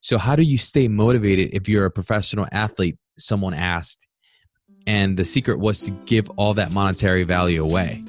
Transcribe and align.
So, 0.00 0.16
how 0.16 0.36
do 0.36 0.42
you 0.42 0.58
stay 0.58 0.86
motivated 0.86 1.50
if 1.52 1.68
you're 1.68 1.84
a 1.84 1.90
professional 1.90 2.46
athlete? 2.52 2.96
Someone 3.18 3.52
asked. 3.52 4.06
And 4.86 5.16
the 5.16 5.24
secret 5.24 5.58
was 5.58 5.86
to 5.86 5.92
give 6.06 6.30
all 6.30 6.54
that 6.54 6.72
monetary 6.72 7.24
value 7.24 7.64
away. 7.64 8.04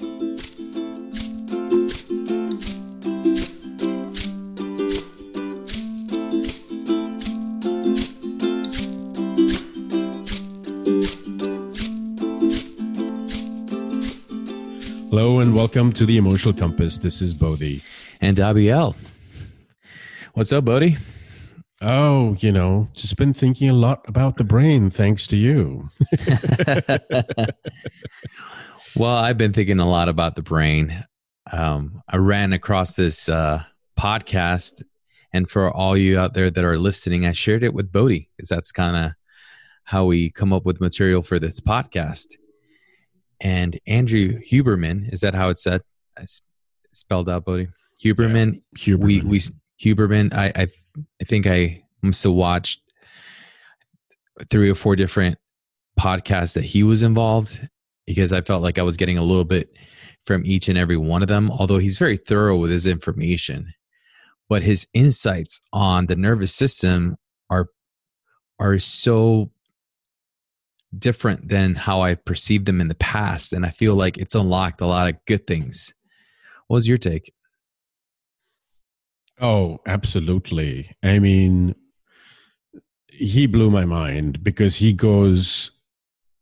Hello 15.10 15.40
and 15.40 15.56
welcome 15.56 15.92
to 15.94 16.06
the 16.06 16.18
Emotional 16.18 16.54
Compass. 16.54 17.00
This 17.00 17.22
is 17.22 17.34
Bodhi. 17.34 17.82
And 18.22 18.38
Abiel. 18.38 18.96
What's 20.34 20.54
up, 20.54 20.66
Bodhi? 20.66 20.98
Oh, 21.82 22.36
you 22.40 22.52
know, 22.52 22.90
just 22.94 23.16
been 23.16 23.32
thinking 23.32 23.70
a 23.70 23.74
lot 23.74 24.04
about 24.08 24.36
the 24.38 24.44
brain 24.44 24.90
thanks 24.90 25.28
to 25.28 25.38
you. 25.38 25.90
well, 28.98 29.16
I've 29.16 29.38
been 29.38 29.54
thinking 29.54 29.80
a 29.80 29.90
lot 29.90 30.10
about 30.10 30.36
the 30.36 30.42
brain. 30.42 31.06
Um, 31.52 32.02
I 32.10 32.18
ran 32.18 32.52
across 32.52 32.96
this 32.96 33.30
uh, 33.30 33.64
podcast, 33.98 34.84
and 35.34 35.50
for 35.50 35.72
all 35.72 35.96
you 35.96 36.20
out 36.20 36.34
there 36.34 36.52
that 36.52 36.66
are 36.66 36.78
listening, 36.78 37.26
I 37.26 37.32
shared 37.32 37.64
it 37.64 37.74
with 37.74 37.94
Bodhi 37.94 38.30
because 38.36 38.50
that's 38.50 38.74
kind 38.74 38.98
of 38.98 39.12
how 39.86 40.04
we 40.04 40.32
come 40.32 40.52
up 40.52 40.66
with 40.66 40.82
material 40.82 41.22
for 41.22 41.40
this 41.40 41.62
podcast 41.62 42.36
and 43.42 43.80
Andrew 43.88 44.40
Huberman. 44.40 45.12
Is 45.12 45.22
that 45.22 45.34
how 45.34 45.50
it's 45.50 45.64
said? 45.64 45.82
It's 46.20 46.42
spelled 46.94 47.30
out, 47.30 47.46
Bodhi. 47.46 47.70
Huberman. 48.04 48.56
Yeah, 48.56 48.96
Huberman. 48.96 49.00
We 49.00 49.22
we 49.22 49.40
Huberman. 49.84 50.34
I 50.34 50.52
I 50.56 50.68
I 51.22 51.26
think 51.26 51.48
I 51.48 51.84
must 52.02 52.24
have 52.24 52.34
watched 52.34 52.82
three 54.50 54.70
or 54.70 54.76
four 54.76 54.96
different 54.96 55.38
podcasts 56.00 56.56
that 56.56 56.64
he 56.64 56.84
was 56.84 57.04
involved 57.04 57.68
because 58.08 58.32
I 58.32 58.42
felt 58.42 58.64
like 58.64 58.80
I 58.80 58.84
was 58.84 58.98
getting 58.98 59.18
a 59.18 59.24
little 59.24 59.46
bit 59.46 59.70
from 60.24 60.44
each 60.46 60.70
and 60.70 60.78
every 60.78 60.98
one 60.98 61.22
of 61.22 61.28
them. 61.28 61.52
Although 61.52 61.78
he's 61.78 62.00
very 62.00 62.18
thorough 62.18 62.58
with 62.58 62.72
his 62.72 62.88
information, 62.88 63.74
but 64.48 64.64
his 64.64 64.88
insights 64.94 65.62
on 65.74 66.08
the 66.08 66.16
nervous 66.16 66.54
system 66.54 67.18
are 67.50 67.68
are 68.60 68.80
so 68.80 69.52
different 70.98 71.48
than 71.50 71.76
how 71.76 72.02
I 72.02 72.16
perceived 72.16 72.66
them 72.66 72.82
in 72.82 72.88
the 72.88 72.96
past. 72.96 73.54
And 73.54 73.66
I 73.66 73.70
feel 73.70 73.96
like 73.96 74.18
it's 74.18 74.36
unlocked 74.36 74.82
a 74.82 74.88
lot 74.88 75.14
of 75.14 75.24
good 75.26 75.46
things. 75.46 75.94
What 76.68 76.78
was 76.78 76.88
your 76.88 76.98
take? 76.98 77.32
Oh, 79.40 79.80
absolutely. 79.86 80.92
I 81.04 81.20
mean, 81.20 81.76
he 83.12 83.48
blew 83.48 83.72
my 83.72 83.86
mind 83.86 84.44
because 84.44 84.78
he 84.78 84.94
goes 84.94 85.72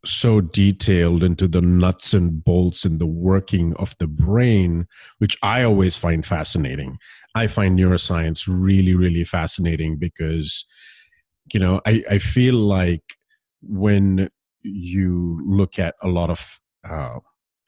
so 0.05 0.41
detailed 0.41 1.23
into 1.23 1.47
the 1.47 1.61
nuts 1.61 2.13
and 2.13 2.43
bolts 2.43 2.85
and 2.85 2.99
the 2.99 3.07
working 3.07 3.75
of 3.77 3.95
the 3.99 4.07
brain, 4.07 4.87
which 5.19 5.37
I 5.43 5.63
always 5.63 5.97
find 5.97 6.25
fascinating. 6.25 6.97
I 7.35 7.47
find 7.47 7.77
neuroscience 7.79 8.47
really, 8.49 8.95
really 8.95 9.25
fascinating 9.25 9.97
because, 9.97 10.65
you 11.53 11.59
know, 11.59 11.81
I, 11.85 12.03
I 12.09 12.17
feel 12.19 12.55
like 12.55 13.03
when 13.61 14.29
you 14.63 15.41
look 15.45 15.79
at 15.79 15.95
a 16.03 16.07
lot 16.09 16.29
of 16.29 16.59
uh, 16.89 17.19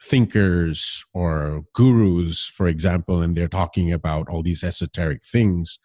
thinkers 0.01 1.05
or 1.13 1.63
gurus, 1.73 2.45
for 2.45 2.67
example, 2.67 3.21
and 3.21 3.35
they're 3.35 3.47
talking 3.47 3.91
about 3.91 4.29
all 4.29 4.41
these 4.41 4.63
esoteric 4.63 5.23
things, 5.23 5.79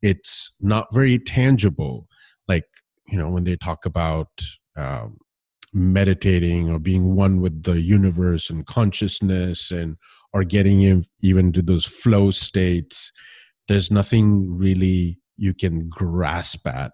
it's 0.00 0.54
not 0.60 0.92
very 0.92 1.18
tangible. 1.18 2.08
Like, 2.48 2.66
you 3.08 3.18
know, 3.18 3.30
when 3.30 3.44
they 3.44 3.56
talk 3.56 3.86
about 3.86 4.28
um, 4.76 5.18
meditating 5.72 6.70
or 6.70 6.78
being 6.78 7.14
one 7.14 7.40
with 7.40 7.62
the 7.62 7.80
universe 7.80 8.50
and 8.50 8.66
consciousness 8.66 9.70
and 9.70 9.96
or 10.32 10.44
getting 10.44 10.82
in, 10.82 11.04
even 11.22 11.52
to 11.52 11.62
those 11.62 11.84
flow 11.84 12.30
states, 12.30 13.12
there's 13.68 13.90
nothing 13.90 14.56
really 14.56 15.18
you 15.36 15.54
can 15.54 15.88
grasp 15.88 16.66
at 16.66 16.92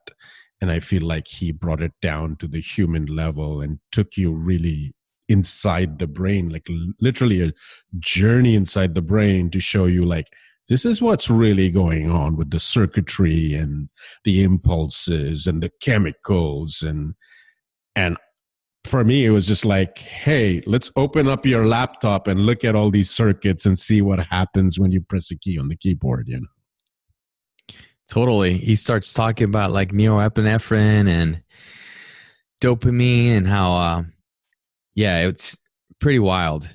and 0.60 0.70
i 0.70 0.78
feel 0.78 1.02
like 1.02 1.26
he 1.28 1.52
brought 1.52 1.82
it 1.82 1.92
down 2.00 2.36
to 2.36 2.46
the 2.46 2.60
human 2.60 3.06
level 3.06 3.60
and 3.60 3.78
took 3.90 4.16
you 4.16 4.32
really 4.32 4.94
inside 5.28 5.98
the 5.98 6.06
brain 6.06 6.48
like 6.48 6.68
literally 7.00 7.42
a 7.42 7.52
journey 7.98 8.54
inside 8.54 8.94
the 8.94 9.02
brain 9.02 9.50
to 9.50 9.60
show 9.60 9.84
you 9.84 10.04
like 10.04 10.28
this 10.68 10.84
is 10.84 11.00
what's 11.00 11.30
really 11.30 11.70
going 11.70 12.10
on 12.10 12.36
with 12.36 12.50
the 12.50 12.60
circuitry 12.60 13.54
and 13.54 13.88
the 14.24 14.42
impulses 14.42 15.46
and 15.46 15.62
the 15.62 15.70
chemicals 15.80 16.82
and 16.82 17.14
and 17.94 18.16
for 18.84 19.04
me 19.04 19.26
it 19.26 19.30
was 19.30 19.46
just 19.46 19.64
like 19.64 19.98
hey 19.98 20.62
let's 20.66 20.90
open 20.96 21.28
up 21.28 21.44
your 21.44 21.66
laptop 21.66 22.26
and 22.26 22.46
look 22.46 22.64
at 22.64 22.74
all 22.74 22.90
these 22.90 23.10
circuits 23.10 23.66
and 23.66 23.78
see 23.78 24.00
what 24.00 24.26
happens 24.26 24.78
when 24.78 24.92
you 24.92 25.00
press 25.00 25.30
a 25.30 25.38
key 25.38 25.58
on 25.58 25.68
the 25.68 25.76
keyboard 25.76 26.24
you 26.26 26.40
know 26.40 26.46
Totally. 28.08 28.54
He 28.54 28.74
starts 28.74 29.12
talking 29.12 29.44
about 29.44 29.70
like 29.70 29.92
norepinephrine 29.92 31.08
and 31.08 31.42
dopamine 32.62 33.36
and 33.36 33.46
how, 33.46 33.72
uh, 33.72 34.02
yeah, 34.98 35.28
it's 35.28 35.56
pretty 36.00 36.18
wild. 36.18 36.74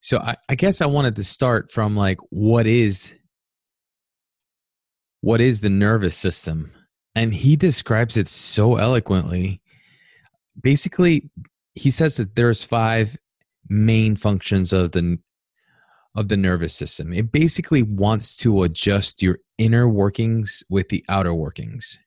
So 0.00 0.18
I, 0.18 0.34
I 0.50 0.54
guess 0.54 0.82
I 0.82 0.86
wanted 0.86 1.16
to 1.16 1.24
start 1.24 1.72
from 1.72 1.96
like 1.96 2.18
what 2.28 2.66
is 2.66 3.16
what 5.22 5.40
is 5.40 5.62
the 5.62 5.70
nervous 5.70 6.14
system? 6.14 6.72
And 7.14 7.32
he 7.32 7.56
describes 7.56 8.18
it 8.18 8.28
so 8.28 8.76
eloquently. 8.76 9.62
Basically, 10.60 11.30
he 11.74 11.88
says 11.88 12.18
that 12.18 12.36
there's 12.36 12.62
five 12.64 13.16
main 13.70 14.14
functions 14.14 14.74
of 14.74 14.92
the 14.92 15.18
of 16.14 16.28
the 16.28 16.36
nervous 16.36 16.74
system. 16.74 17.14
It 17.14 17.32
basically 17.32 17.82
wants 17.82 18.36
to 18.40 18.64
adjust 18.64 19.22
your 19.22 19.38
inner 19.56 19.88
workings 19.88 20.62
with 20.68 20.90
the 20.90 21.02
outer 21.08 21.32
workings. 21.32 21.98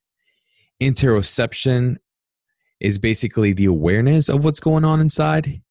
Interoception 0.79 1.97
is 2.79 2.99
basically 2.99 3.53
the 3.53 3.65
awareness 3.65 4.29
of 4.29 4.43
what's 4.43 4.59
going 4.59 4.85
on 4.85 5.01
inside. 5.01 5.61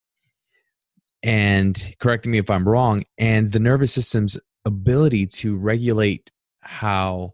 And 1.22 1.94
correct 1.98 2.26
me 2.26 2.38
if 2.38 2.50
I'm 2.50 2.68
wrong, 2.68 3.04
and 3.18 3.50
the 3.50 3.60
nervous 3.60 3.92
system's 3.92 4.38
ability 4.64 5.26
to 5.26 5.56
regulate 5.56 6.30
how 6.60 7.32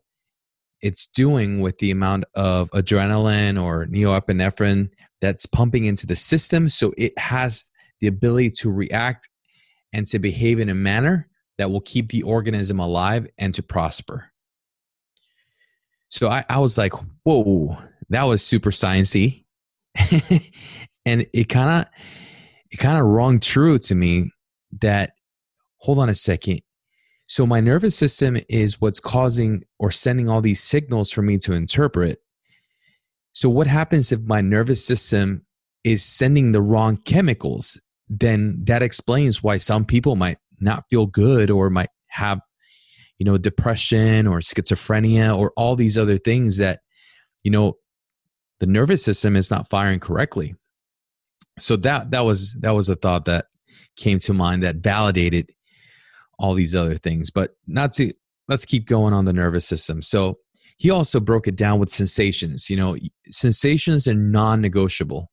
it's 0.80 1.06
doing 1.06 1.60
with 1.60 1.78
the 1.78 1.90
amount 1.90 2.24
of 2.34 2.70
adrenaline 2.70 3.62
or 3.62 3.86
norepinephrine 3.86 4.90
that's 5.20 5.46
pumping 5.46 5.84
into 5.84 6.06
the 6.06 6.16
system. 6.16 6.68
So 6.68 6.92
it 6.98 7.16
has 7.18 7.64
the 8.00 8.08
ability 8.08 8.50
to 8.50 8.70
react 8.70 9.28
and 9.92 10.06
to 10.08 10.18
behave 10.18 10.58
in 10.58 10.68
a 10.68 10.74
manner 10.74 11.28
that 11.58 11.70
will 11.70 11.80
keep 11.82 12.08
the 12.08 12.22
organism 12.22 12.80
alive 12.80 13.26
and 13.38 13.54
to 13.54 13.62
prosper. 13.62 14.32
So 16.10 16.28
I, 16.28 16.44
I 16.48 16.58
was 16.58 16.76
like, 16.76 16.92
whoa, 17.24 17.78
that 18.10 18.24
was 18.24 18.44
super 18.44 18.70
sciencey. 18.70 19.41
and 21.06 21.26
it 21.32 21.48
kind 21.48 21.70
of 21.82 21.92
it 22.70 22.78
kind 22.78 22.98
of 22.98 23.04
rung 23.06 23.40
true 23.40 23.78
to 23.78 23.94
me 23.94 24.30
that 24.80 25.12
hold 25.78 25.98
on 25.98 26.08
a 26.08 26.14
second. 26.14 26.60
So 27.26 27.46
my 27.46 27.60
nervous 27.60 27.96
system 27.96 28.36
is 28.48 28.80
what's 28.80 29.00
causing 29.00 29.62
or 29.78 29.90
sending 29.90 30.28
all 30.28 30.40
these 30.40 30.62
signals 30.62 31.10
for 31.10 31.22
me 31.22 31.38
to 31.38 31.52
interpret. 31.52 32.18
So 33.32 33.48
what 33.48 33.66
happens 33.66 34.12
if 34.12 34.20
my 34.20 34.40
nervous 34.40 34.84
system 34.84 35.46
is 35.84 36.04
sending 36.04 36.52
the 36.52 36.62
wrong 36.62 36.96
chemicals 36.96 37.80
then 38.18 38.58
that 38.64 38.82
explains 38.82 39.42
why 39.42 39.56
some 39.56 39.86
people 39.86 40.16
might 40.16 40.36
not 40.60 40.84
feel 40.90 41.06
good 41.06 41.50
or 41.50 41.70
might 41.70 41.88
have 42.08 42.40
you 43.18 43.24
know 43.24 43.38
depression 43.38 44.26
or 44.26 44.40
schizophrenia 44.40 45.36
or 45.36 45.52
all 45.56 45.76
these 45.76 45.96
other 45.96 46.18
things 46.18 46.58
that 46.58 46.80
you 47.42 47.50
know 47.50 47.74
the 48.62 48.68
nervous 48.68 49.04
system 49.04 49.34
is 49.34 49.50
not 49.50 49.68
firing 49.68 49.98
correctly. 49.98 50.54
So 51.58 51.74
that 51.78 52.12
that 52.12 52.24
was 52.24 52.54
that 52.60 52.70
was 52.70 52.88
a 52.88 52.94
thought 52.94 53.24
that 53.24 53.46
came 53.96 54.20
to 54.20 54.32
mind 54.32 54.62
that 54.62 54.76
validated 54.76 55.50
all 56.38 56.54
these 56.54 56.76
other 56.76 56.94
things. 56.94 57.28
But 57.28 57.56
not 57.66 57.92
to 57.94 58.12
let's 58.46 58.64
keep 58.64 58.86
going 58.86 59.14
on 59.14 59.24
the 59.24 59.32
nervous 59.32 59.66
system. 59.66 60.00
So 60.00 60.38
he 60.76 60.90
also 60.90 61.18
broke 61.18 61.48
it 61.48 61.56
down 61.56 61.80
with 61.80 61.90
sensations. 61.90 62.70
You 62.70 62.76
know 62.76 62.96
sensations 63.32 64.06
are 64.06 64.14
non-negotiable. 64.14 65.28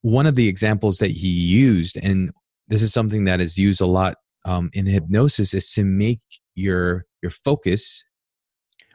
One 0.00 0.24
of 0.24 0.34
the 0.34 0.48
examples 0.48 0.96
that 1.00 1.10
he 1.10 1.28
used, 1.28 1.98
and 2.02 2.30
this 2.68 2.80
is 2.80 2.90
something 2.90 3.24
that 3.24 3.42
is 3.42 3.58
used 3.58 3.82
a 3.82 3.86
lot 3.86 4.14
um, 4.46 4.70
in 4.72 4.86
hypnosis, 4.86 5.52
is 5.52 5.70
to 5.74 5.84
make 5.84 6.22
your 6.54 7.04
your 7.22 7.32
focus 7.32 8.02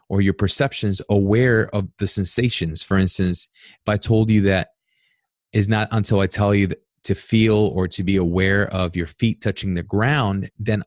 or 0.10 0.22
your 0.22 0.34
perceptions 0.34 1.02
aware 1.10 1.70
of 1.74 1.88
the 1.98 2.08
sensations. 2.08 2.84
For 2.84 2.98
instance, 2.98 3.48
if 3.52 3.90
I 3.90 3.98
told 3.98 4.30
you 4.30 4.42
that 4.42 4.70
is 5.54 5.68
not 5.68 5.88
until 5.92 6.20
I 6.20 6.28
tell 6.28 6.54
you 6.54 6.70
to 7.04 7.16
feel 7.16 7.56
or 7.56 7.88
to 7.88 8.04
be 8.04 8.18
aware 8.18 8.68
of 8.68 8.96
your 8.96 9.08
feet 9.08 9.42
touching 9.42 9.74
the 9.74 9.84
ground, 9.84 10.50
then 10.60 10.84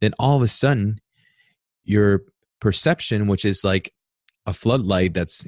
then 0.00 0.12
all 0.18 0.36
of 0.36 0.42
a 0.42 0.48
sudden 0.48 1.00
your 1.84 2.22
perception, 2.60 3.26
which 3.26 3.44
is 3.44 3.64
like 3.64 3.92
a 4.46 4.52
floodlight 4.52 5.14
that's 5.14 5.46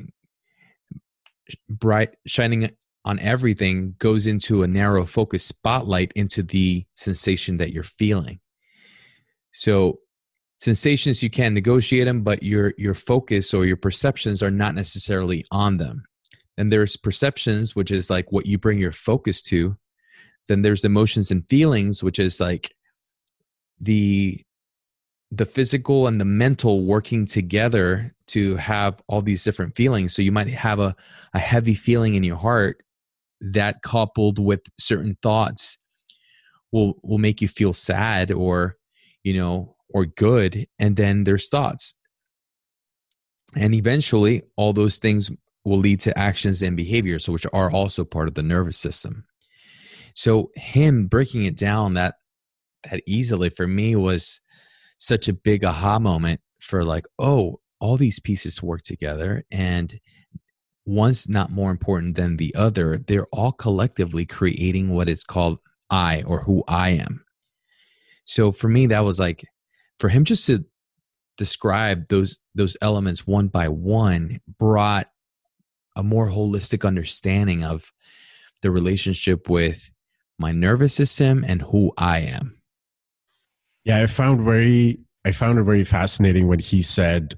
bright 1.68 2.16
shining 2.26 2.70
on 3.04 3.18
everything 3.20 3.94
goes 3.98 4.26
into 4.26 4.62
a 4.62 4.68
narrow 4.68 5.04
focus 5.04 5.44
spotlight 5.44 6.12
into 6.14 6.42
the 6.42 6.84
sensation 6.94 7.56
that 7.56 7.72
you're 7.72 7.82
feeling 7.82 8.40
so 9.52 10.00
sensations 10.60 11.22
you 11.22 11.30
can 11.30 11.54
negotiate 11.54 12.04
them 12.06 12.22
but 12.22 12.42
your 12.42 12.74
your 12.76 12.94
focus 12.94 13.52
or 13.54 13.64
your 13.64 13.76
perceptions 13.76 14.42
are 14.42 14.50
not 14.50 14.74
necessarily 14.74 15.44
on 15.50 15.78
them. 15.78 16.04
And 16.56 16.70
there's 16.70 16.96
perceptions 16.96 17.74
which 17.74 17.90
is 17.90 18.10
like 18.10 18.30
what 18.30 18.46
you 18.46 18.58
bring 18.58 18.78
your 18.78 18.92
focus 18.92 19.42
to. 19.44 19.76
Then 20.48 20.62
there's 20.62 20.84
emotions 20.84 21.30
and 21.30 21.48
feelings 21.48 22.04
which 22.04 22.18
is 22.18 22.40
like 22.40 22.74
the 23.80 24.40
the 25.32 25.46
physical 25.46 26.06
and 26.06 26.20
the 26.20 26.24
mental 26.24 26.84
working 26.84 27.24
together 27.24 28.14
to 28.26 28.56
have 28.56 29.00
all 29.06 29.22
these 29.22 29.44
different 29.44 29.76
feelings. 29.76 30.12
So 30.12 30.22
you 30.22 30.32
might 30.32 30.48
have 30.48 30.80
a, 30.80 30.94
a 31.34 31.38
heavy 31.38 31.74
feeling 31.74 32.14
in 32.14 32.24
your 32.24 32.36
heart 32.36 32.82
that 33.40 33.82
coupled 33.82 34.38
with 34.38 34.60
certain 34.78 35.16
thoughts 35.22 35.78
will 36.72 37.00
will 37.02 37.18
make 37.18 37.40
you 37.40 37.48
feel 37.48 37.72
sad 37.72 38.30
or 38.30 38.76
you 39.24 39.34
know 39.34 39.76
or 39.92 40.06
good 40.06 40.66
and 40.78 40.96
then 40.96 41.24
there's 41.24 41.48
thoughts. 41.48 41.98
And 43.56 43.74
eventually 43.74 44.42
all 44.56 44.72
those 44.72 44.98
things 44.98 45.30
will 45.64 45.78
lead 45.78 46.00
to 46.00 46.18
actions 46.18 46.62
and 46.62 46.76
behaviors 46.76 47.28
which 47.28 47.46
are 47.52 47.70
also 47.70 48.04
part 48.04 48.28
of 48.28 48.34
the 48.34 48.42
nervous 48.42 48.78
system. 48.78 49.24
So 50.14 50.50
him 50.54 51.06
breaking 51.06 51.44
it 51.44 51.56
down 51.56 51.94
that 51.94 52.16
that 52.90 53.02
easily 53.06 53.50
for 53.50 53.66
me 53.66 53.94
was 53.94 54.40
such 54.98 55.28
a 55.28 55.32
big 55.32 55.64
aha 55.64 55.98
moment 55.98 56.40
for 56.60 56.84
like 56.84 57.06
oh 57.18 57.60
all 57.78 57.96
these 57.96 58.20
pieces 58.20 58.62
work 58.62 58.82
together 58.82 59.44
and 59.50 59.98
one's 60.84 61.28
not 61.28 61.50
more 61.50 61.70
important 61.70 62.16
than 62.16 62.36
the 62.36 62.54
other. 62.54 62.98
They're 62.98 63.26
all 63.32 63.52
collectively 63.52 64.26
creating 64.26 64.90
what 64.90 65.08
is 65.08 65.24
called 65.24 65.58
i 65.90 66.22
or 66.22 66.42
who 66.42 66.62
i 66.68 66.90
am. 66.90 67.24
So 68.24 68.52
for 68.52 68.68
me 68.68 68.86
that 68.86 69.04
was 69.04 69.18
like 69.18 69.44
for 70.00 70.08
him 70.08 70.24
just 70.24 70.46
to 70.46 70.64
describe 71.36 72.08
those 72.08 72.40
those 72.54 72.76
elements 72.82 73.26
one 73.26 73.48
by 73.48 73.68
one 73.68 74.40
brought 74.58 75.08
a 75.94 76.02
more 76.02 76.28
holistic 76.28 76.86
understanding 76.86 77.62
of 77.62 77.92
the 78.62 78.70
relationship 78.70 79.48
with 79.48 79.90
my 80.38 80.52
nervous 80.52 80.94
system 80.94 81.44
and 81.46 81.62
who 81.62 81.92
I 81.96 82.20
am. 82.20 82.60
Yeah, 83.84 84.02
I 84.02 84.06
found 84.06 84.40
very 84.42 85.00
I 85.24 85.32
found 85.32 85.58
it 85.58 85.64
very 85.64 85.84
fascinating 85.84 86.48
when 86.48 86.60
he 86.60 86.82
said 86.82 87.34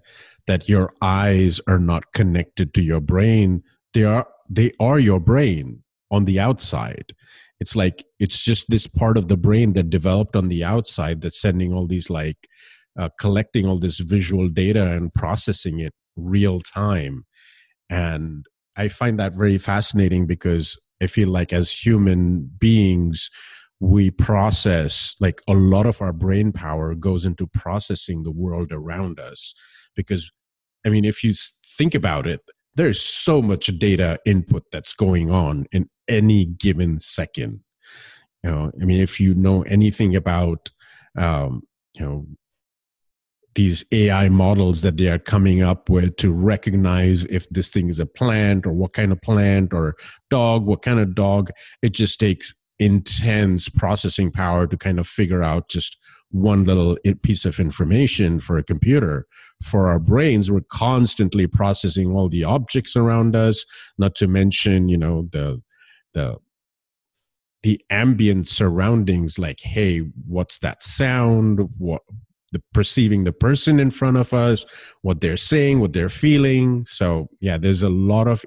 that 0.46 0.68
your 0.68 0.90
eyes 1.02 1.60
are 1.66 1.80
not 1.80 2.12
connected 2.12 2.74
to 2.74 2.82
your 2.82 3.00
brain. 3.00 3.62
They 3.92 4.04
are 4.04 4.26
they 4.48 4.72
are 4.80 4.98
your 4.98 5.20
brain 5.20 5.82
on 6.10 6.24
the 6.24 6.38
outside. 6.38 7.12
It's 7.62 7.76
like 7.76 8.04
it's 8.18 8.44
just 8.44 8.68
this 8.68 8.88
part 8.88 9.16
of 9.16 9.28
the 9.28 9.36
brain 9.36 9.74
that 9.74 9.88
developed 9.88 10.34
on 10.34 10.48
the 10.48 10.64
outside 10.64 11.20
that's 11.20 11.40
sending 11.40 11.72
all 11.72 11.86
these 11.86 12.10
like 12.10 12.48
uh, 12.98 13.10
collecting 13.20 13.66
all 13.66 13.78
this 13.78 14.00
visual 14.00 14.48
data 14.48 14.84
and 14.96 15.14
processing 15.14 15.78
it 15.78 15.92
real 16.16 16.58
time. 16.58 17.24
And 17.88 18.44
I 18.74 18.88
find 18.88 19.16
that 19.20 19.34
very 19.36 19.58
fascinating 19.58 20.26
because 20.26 20.76
I 21.00 21.06
feel 21.06 21.28
like 21.28 21.52
as 21.52 21.70
human 21.70 22.50
beings, 22.58 23.30
we 23.78 24.10
process 24.10 25.14
like 25.20 25.40
a 25.46 25.54
lot 25.54 25.86
of 25.86 26.02
our 26.02 26.12
brain 26.12 26.50
power 26.50 26.96
goes 26.96 27.24
into 27.24 27.46
processing 27.46 28.24
the 28.24 28.32
world 28.32 28.72
around 28.72 29.20
us. 29.20 29.54
Because, 29.94 30.32
I 30.84 30.88
mean, 30.88 31.04
if 31.04 31.22
you 31.22 31.32
think 31.78 31.94
about 31.94 32.26
it, 32.26 32.40
there's 32.74 33.00
so 33.00 33.40
much 33.40 33.66
data 33.78 34.18
input 34.26 34.64
that's 34.72 34.94
going 34.94 35.30
on 35.30 35.66
in 35.70 35.88
any 36.08 36.44
given 36.44 37.00
second. 37.00 37.60
You 38.42 38.50
know, 38.50 38.72
I 38.80 38.84
mean, 38.84 39.00
if 39.00 39.20
you 39.20 39.34
know 39.34 39.62
anything 39.62 40.16
about, 40.16 40.70
um, 41.16 41.62
you 41.94 42.04
know, 42.04 42.26
these 43.54 43.84
AI 43.92 44.28
models 44.30 44.82
that 44.82 44.96
they 44.96 45.08
are 45.08 45.18
coming 45.18 45.62
up 45.62 45.90
with 45.90 46.16
to 46.16 46.32
recognize 46.32 47.26
if 47.26 47.48
this 47.50 47.68
thing 47.68 47.88
is 47.88 48.00
a 48.00 48.06
plant 48.06 48.66
or 48.66 48.72
what 48.72 48.94
kind 48.94 49.12
of 49.12 49.20
plant 49.20 49.74
or 49.74 49.94
dog, 50.30 50.64
what 50.64 50.82
kind 50.82 50.98
of 50.98 51.14
dog. 51.14 51.50
It 51.82 51.92
just 51.92 52.18
takes 52.18 52.54
intense 52.78 53.68
processing 53.68 54.32
power 54.32 54.66
to 54.66 54.76
kind 54.76 54.98
of 54.98 55.06
figure 55.06 55.42
out 55.42 55.68
just 55.68 55.98
one 56.30 56.64
little 56.64 56.96
piece 57.22 57.44
of 57.44 57.60
information 57.60 58.38
for 58.38 58.56
a 58.56 58.62
computer. 58.62 59.26
For 59.62 59.86
our 59.88 59.98
brains, 59.98 60.50
we're 60.50 60.62
constantly 60.72 61.46
processing 61.46 62.10
all 62.12 62.28
the 62.28 62.44
objects 62.44 62.96
around 62.96 63.36
us, 63.36 63.64
not 63.98 64.14
to 64.16 64.26
mention, 64.26 64.88
you 64.88 64.96
know, 64.96 65.28
the, 65.30 65.62
the, 66.14 66.38
the 67.62 67.80
ambient 67.90 68.48
surroundings 68.48 69.38
like 69.38 69.60
hey 69.60 69.98
what's 70.26 70.58
that 70.58 70.82
sound 70.82 71.60
what 71.78 72.02
the 72.52 72.62
perceiving 72.72 73.24
the 73.24 73.32
person 73.32 73.80
in 73.80 73.90
front 73.90 74.16
of 74.16 74.32
us, 74.32 74.64
what 75.00 75.20
they're 75.20 75.36
saying, 75.36 75.80
what 75.80 75.92
they're 75.92 76.08
feeling. 76.08 76.84
So 76.86 77.28
yeah, 77.40 77.58
there's 77.58 77.82
a 77.82 77.88
lot 77.88 78.28
of 78.28 78.44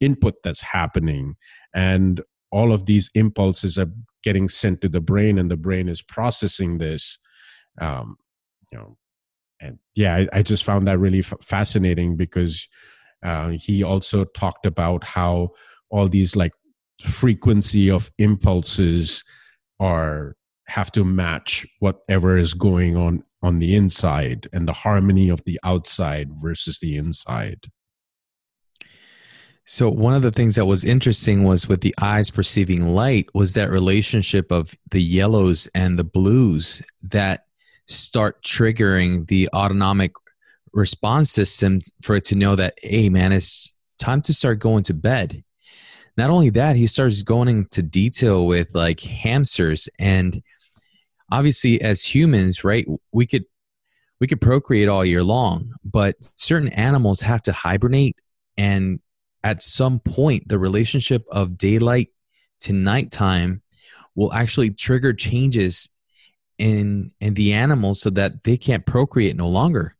input 0.00 0.34
that's 0.42 0.60
happening, 0.60 1.36
and 1.74 2.20
all 2.50 2.72
of 2.72 2.86
these 2.86 3.10
impulses 3.14 3.78
are 3.78 3.90
getting 4.22 4.48
sent 4.48 4.80
to 4.82 4.88
the 4.88 5.00
brain, 5.00 5.38
and 5.38 5.50
the 5.50 5.56
brain 5.56 5.88
is 5.88 6.02
processing 6.02 6.78
this. 6.78 7.18
Um, 7.80 8.16
you 8.70 8.78
know, 8.78 8.96
and 9.60 9.78
yeah, 9.94 10.16
I, 10.16 10.28
I 10.32 10.42
just 10.42 10.64
found 10.64 10.86
that 10.88 10.98
really 10.98 11.20
f- 11.20 11.34
fascinating 11.40 12.16
because 12.16 12.68
uh, 13.24 13.50
he 13.50 13.82
also 13.82 14.24
talked 14.24 14.66
about 14.66 15.06
how 15.06 15.50
all 15.90 16.08
these 16.08 16.36
like 16.36 16.52
frequency 17.02 17.90
of 17.90 18.10
impulses 18.18 19.24
are 19.80 20.34
have 20.66 20.90
to 20.92 21.04
match 21.04 21.66
whatever 21.80 22.38
is 22.38 22.54
going 22.54 22.96
on 22.96 23.22
on 23.42 23.58
the 23.58 23.76
inside 23.76 24.46
and 24.52 24.66
the 24.66 24.72
harmony 24.72 25.28
of 25.28 25.44
the 25.44 25.58
outside 25.62 26.30
versus 26.40 26.78
the 26.78 26.96
inside. 26.96 27.66
So 29.66 29.90
one 29.90 30.14
of 30.14 30.22
the 30.22 30.30
things 30.30 30.56
that 30.56 30.66
was 30.66 30.84
interesting 30.84 31.44
was 31.44 31.68
with 31.68 31.80
the 31.80 31.94
eyes 32.00 32.30
perceiving 32.30 32.94
light 32.94 33.28
was 33.34 33.54
that 33.54 33.70
relationship 33.70 34.50
of 34.50 34.74
the 34.90 35.02
yellows 35.02 35.68
and 35.74 35.98
the 35.98 36.04
blues 36.04 36.82
that 37.02 37.44
start 37.86 38.42
triggering 38.42 39.26
the 39.26 39.48
autonomic 39.54 40.12
response 40.72 41.30
system 41.30 41.78
for 42.02 42.16
it 42.16 42.24
to 42.24 42.34
know 42.34 42.56
that 42.56 42.74
hey 42.82 43.08
man 43.08 43.30
it's 43.32 43.74
time 43.98 44.20
to 44.22 44.34
start 44.34 44.58
going 44.58 44.82
to 44.84 44.94
bed. 44.94 45.42
Not 46.16 46.30
only 46.30 46.50
that, 46.50 46.76
he 46.76 46.86
starts 46.86 47.22
going 47.22 47.48
into 47.48 47.82
detail 47.82 48.46
with 48.46 48.74
like 48.74 49.00
hamsters. 49.00 49.88
And 49.98 50.42
obviously 51.30 51.80
as 51.80 52.04
humans 52.04 52.64
right 52.64 52.86
we 53.12 53.26
could 53.26 53.44
we 54.20 54.26
could 54.26 54.40
procreate 54.40 54.88
all 54.88 55.04
year 55.04 55.22
long 55.22 55.72
but 55.84 56.14
certain 56.36 56.68
animals 56.68 57.20
have 57.20 57.42
to 57.42 57.52
hibernate. 57.52 58.16
And 58.56 59.00
at 59.42 59.62
some 59.62 60.00
point 60.00 60.48
the 60.48 60.58
relationship 60.58 61.24
of 61.30 61.58
daylight 61.58 62.08
to 62.60 62.72
nighttime 62.72 63.62
will 64.14 64.32
actually 64.32 64.70
trigger 64.70 65.12
changes 65.12 65.90
in 66.58 67.10
in 67.20 67.34
the 67.34 67.52
animals 67.52 68.00
so 68.00 68.10
that 68.10 68.44
they 68.44 68.56
can't 68.56 68.86
procreate 68.86 69.36
no 69.36 69.48
longer. 69.48 69.96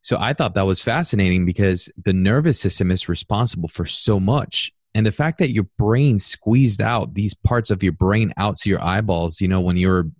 So 0.00 0.16
i 0.18 0.32
thought 0.32 0.54
that 0.54 0.66
was 0.66 0.82
fascinating 0.82 1.46
because 1.46 1.92
the 2.02 2.12
nervous 2.12 2.60
system 2.60 2.90
is 2.90 3.08
responsible 3.08 3.68
for 3.68 3.86
so 3.86 4.18
much 4.18 4.72
and 4.98 5.06
the 5.06 5.12
fact 5.12 5.38
that 5.38 5.50
your 5.50 5.66
brain 5.78 6.18
squeezed 6.18 6.82
out 6.82 7.14
these 7.14 7.32
parts 7.32 7.70
of 7.70 7.82
your 7.82 7.92
brain 7.92 8.34
out 8.36 8.56
to 8.56 8.68
your 8.68 8.82
eyeballs 8.82 9.40
you 9.40 9.48
know 9.48 9.60
when 9.60 9.76
you're 9.76 10.10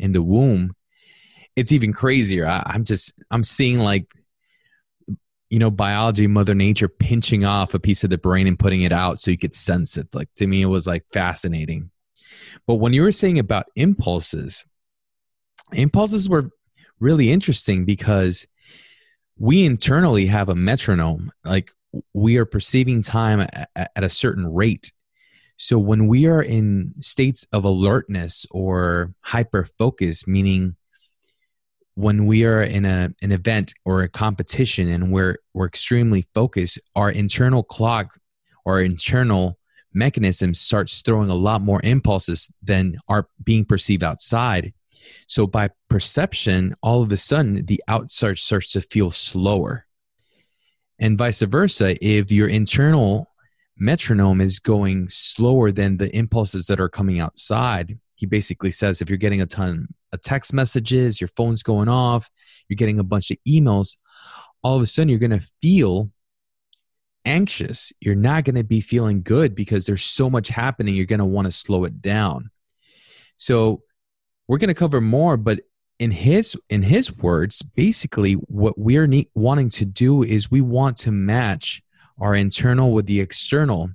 in 0.00 0.12
the 0.12 0.22
womb, 0.22 0.74
it's 1.54 1.72
even 1.72 1.92
crazier. 1.92 2.46
I, 2.46 2.62
I'm 2.66 2.84
just 2.84 3.22
I'm 3.30 3.44
seeing 3.44 3.78
like 3.78 4.10
you 5.50 5.58
know 5.58 5.70
biology 5.70 6.26
mother 6.26 6.54
nature 6.54 6.88
pinching 6.88 7.44
off 7.44 7.74
a 7.74 7.78
piece 7.78 8.02
of 8.02 8.10
the 8.10 8.18
brain 8.18 8.46
and 8.46 8.58
putting 8.58 8.82
it 8.82 8.92
out 8.92 9.18
so 9.18 9.30
you 9.30 9.38
could 9.38 9.54
sense 9.54 9.96
it. 9.96 10.08
Like 10.14 10.28
to 10.36 10.46
me 10.46 10.62
it 10.62 10.66
was 10.66 10.86
like 10.86 11.04
fascinating. 11.12 11.90
But 12.66 12.76
when 12.76 12.92
you 12.92 13.02
were 13.02 13.12
saying 13.12 13.38
about 13.38 13.66
impulses 13.76 14.66
impulses 15.72 16.28
were 16.28 16.50
really 16.98 17.30
interesting 17.30 17.84
because 17.84 18.46
we 19.38 19.64
internally 19.64 20.26
have 20.26 20.48
a 20.48 20.54
metronome. 20.54 21.30
Like 21.44 21.70
we 22.14 22.36
are 22.36 22.44
perceiving 22.44 23.02
time 23.02 23.40
at, 23.40 23.90
a 23.96 24.08
certain 24.08 24.46
rate 24.46 24.92
so 25.60 25.78
when 25.78 26.06
we 26.06 26.26
are 26.26 26.40
in 26.40 26.94
states 27.00 27.46
of 27.52 27.66
alertness 27.66 28.46
or 28.50 29.12
hyper 29.20 29.66
focus, 29.78 30.26
meaning 30.26 30.74
when 31.96 32.24
we 32.24 32.46
are 32.46 32.62
in 32.62 32.86
a, 32.86 33.10
an 33.20 33.30
event 33.30 33.74
or 33.84 34.00
a 34.00 34.08
competition 34.08 34.88
and 34.88 35.12
we're, 35.12 35.36
we're 35.52 35.66
extremely 35.66 36.24
focused, 36.34 36.80
our 36.96 37.10
internal 37.10 37.62
clock 37.62 38.14
or 38.64 38.80
internal 38.80 39.58
mechanism 39.92 40.54
starts 40.54 41.02
throwing 41.02 41.28
a 41.28 41.34
lot 41.34 41.60
more 41.60 41.82
impulses 41.84 42.50
than 42.62 42.96
are 43.06 43.28
being 43.44 43.66
perceived 43.66 44.02
outside. 44.02 44.72
So 45.26 45.46
by 45.46 45.68
perception, 45.90 46.74
all 46.82 47.02
of 47.02 47.12
a 47.12 47.18
sudden 47.18 47.66
the 47.66 47.82
outside 47.86 48.38
starts 48.38 48.72
to 48.72 48.80
feel 48.80 49.10
slower. 49.10 49.84
And 51.00 51.16
vice 51.16 51.40
versa, 51.40 51.96
if 52.06 52.30
your 52.30 52.48
internal 52.48 53.30
metronome 53.78 54.42
is 54.42 54.58
going 54.58 55.08
slower 55.08 55.72
than 55.72 55.96
the 55.96 56.14
impulses 56.14 56.66
that 56.66 56.78
are 56.78 56.90
coming 56.90 57.18
outside, 57.18 57.98
he 58.14 58.26
basically 58.26 58.70
says 58.70 59.00
if 59.00 59.08
you're 59.08 59.16
getting 59.16 59.40
a 59.40 59.46
ton 59.46 59.88
of 60.12 60.20
text 60.20 60.52
messages, 60.52 61.20
your 61.20 61.28
phone's 61.28 61.62
going 61.62 61.88
off, 61.88 62.28
you're 62.68 62.76
getting 62.76 62.98
a 62.98 63.04
bunch 63.04 63.30
of 63.30 63.38
emails, 63.48 63.96
all 64.62 64.76
of 64.76 64.82
a 64.82 64.86
sudden 64.86 65.08
you're 65.08 65.18
going 65.18 65.30
to 65.30 65.46
feel 65.62 66.10
anxious. 67.24 67.92
You're 68.00 68.14
not 68.14 68.44
going 68.44 68.56
to 68.56 68.64
be 68.64 68.82
feeling 68.82 69.22
good 69.22 69.54
because 69.54 69.86
there's 69.86 70.04
so 70.04 70.28
much 70.28 70.48
happening. 70.48 70.94
You're 70.94 71.06
going 71.06 71.20
to 71.20 71.24
want 71.24 71.46
to 71.46 71.52
slow 71.52 71.84
it 71.84 72.02
down. 72.02 72.50
So 73.36 73.82
we're 74.48 74.58
going 74.58 74.68
to 74.68 74.74
cover 74.74 75.00
more, 75.00 75.38
but 75.38 75.60
in 76.00 76.10
his 76.10 76.56
in 76.70 76.82
his 76.82 77.16
words, 77.18 77.62
basically 77.62 78.32
what 78.32 78.78
we're 78.78 79.06
ne- 79.06 79.28
wanting 79.34 79.68
to 79.68 79.84
do 79.84 80.22
is 80.22 80.50
we 80.50 80.62
want 80.62 80.96
to 80.96 81.12
match 81.12 81.82
our 82.18 82.34
internal 82.34 82.92
with 82.92 83.04
the 83.06 83.20
external. 83.20 83.90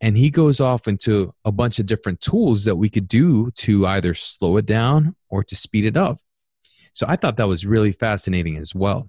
And 0.00 0.18
he 0.18 0.30
goes 0.30 0.60
off 0.60 0.88
into 0.88 1.32
a 1.44 1.52
bunch 1.52 1.78
of 1.78 1.86
different 1.86 2.20
tools 2.20 2.64
that 2.64 2.74
we 2.74 2.90
could 2.90 3.06
do 3.06 3.50
to 3.58 3.86
either 3.86 4.14
slow 4.14 4.56
it 4.56 4.66
down 4.66 5.14
or 5.28 5.44
to 5.44 5.54
speed 5.54 5.84
it 5.84 5.96
up. 5.96 6.18
So 6.92 7.06
I 7.08 7.14
thought 7.14 7.36
that 7.36 7.46
was 7.46 7.64
really 7.64 7.92
fascinating 7.92 8.56
as 8.56 8.74
well. 8.74 9.08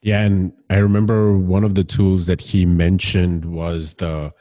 Yeah, 0.00 0.22
and 0.22 0.52
I 0.70 0.76
remember 0.76 1.36
one 1.36 1.64
of 1.64 1.74
the 1.74 1.82
tools 1.82 2.26
that 2.28 2.40
he 2.40 2.64
mentioned 2.64 3.44
was 3.44 3.94
the 3.94 4.32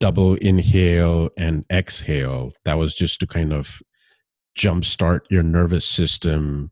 double 0.00 0.36
inhale 0.36 1.28
and 1.36 1.66
exhale. 1.70 2.52
That 2.64 2.78
was 2.78 2.94
just 2.94 3.20
to 3.20 3.26
kind 3.26 3.52
of 3.52 3.82
jumpstart 4.58 5.20
your 5.30 5.42
nervous 5.42 5.86
system 5.86 6.70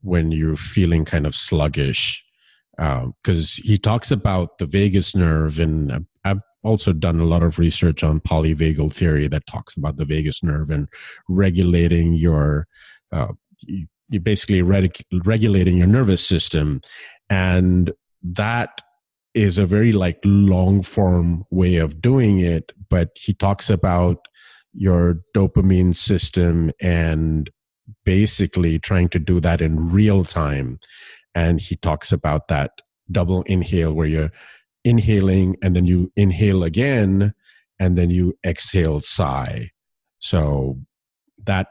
when 0.00 0.32
you're 0.32 0.56
feeling 0.56 1.04
kind 1.04 1.26
of 1.26 1.34
sluggish. 1.34 2.24
Because 2.76 3.60
um, 3.60 3.64
he 3.64 3.76
talks 3.76 4.10
about 4.10 4.58
the 4.58 4.66
vagus 4.66 5.14
nerve, 5.14 5.58
and 5.58 6.06
I've 6.24 6.40
also 6.62 6.92
done 6.92 7.18
a 7.18 7.24
lot 7.24 7.42
of 7.42 7.58
research 7.58 8.04
on 8.04 8.20
polyvagal 8.20 8.92
theory 8.92 9.26
that 9.28 9.46
talks 9.46 9.76
about 9.76 9.96
the 9.96 10.04
vagus 10.04 10.42
nerve 10.42 10.70
and 10.70 10.88
regulating 11.28 12.14
your. 12.14 12.66
Uh, 13.12 13.32
you're 14.08 14.22
basically 14.22 14.62
reg- 14.62 15.04
regulating 15.24 15.76
your 15.76 15.86
nervous 15.86 16.26
system 16.26 16.80
and 17.28 17.92
that 18.22 18.80
is 19.34 19.58
a 19.58 19.66
very 19.66 19.92
like 19.92 20.18
long 20.24 20.82
form 20.82 21.44
way 21.50 21.76
of 21.76 22.00
doing 22.00 22.38
it 22.38 22.72
but 22.88 23.10
he 23.16 23.34
talks 23.34 23.68
about 23.68 24.26
your 24.72 25.20
dopamine 25.34 25.94
system 25.94 26.70
and 26.80 27.50
basically 28.04 28.78
trying 28.78 29.08
to 29.08 29.18
do 29.18 29.40
that 29.40 29.60
in 29.60 29.90
real 29.90 30.24
time. 30.24 30.78
And 31.34 31.60
he 31.60 31.76
talks 31.76 32.12
about 32.12 32.48
that 32.48 32.82
double 33.10 33.42
inhale 33.42 33.92
where 33.92 34.06
you're 34.06 34.30
inhaling 34.84 35.56
and 35.62 35.74
then 35.74 35.86
you 35.86 36.12
inhale 36.16 36.62
again 36.62 37.34
and 37.78 37.96
then 37.96 38.10
you 38.10 38.34
exhale 38.44 39.00
sigh. 39.00 39.70
So 40.18 40.78
that 41.44 41.68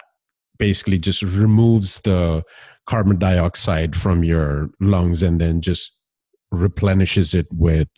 basically 0.57 0.97
just 0.97 1.21
removes 1.21 1.99
the 2.01 2.43
carbon 2.85 3.19
dioxide 3.19 3.95
from 3.95 4.23
your 4.23 4.69
lungs 4.79 5.21
and 5.21 5.39
then 5.39 5.61
just 5.61 5.96
replenishes 6.51 7.33
it 7.33 7.47
with 7.51 7.89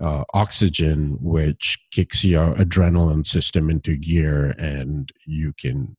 uh, 0.00 0.24
oxygen, 0.34 1.18
which 1.20 1.78
kicks 1.90 2.24
your 2.24 2.54
adrenaline 2.54 3.26
system 3.26 3.70
into 3.70 3.96
gear, 3.96 4.54
and 4.58 5.10
you 5.26 5.52
can, 5.58 5.96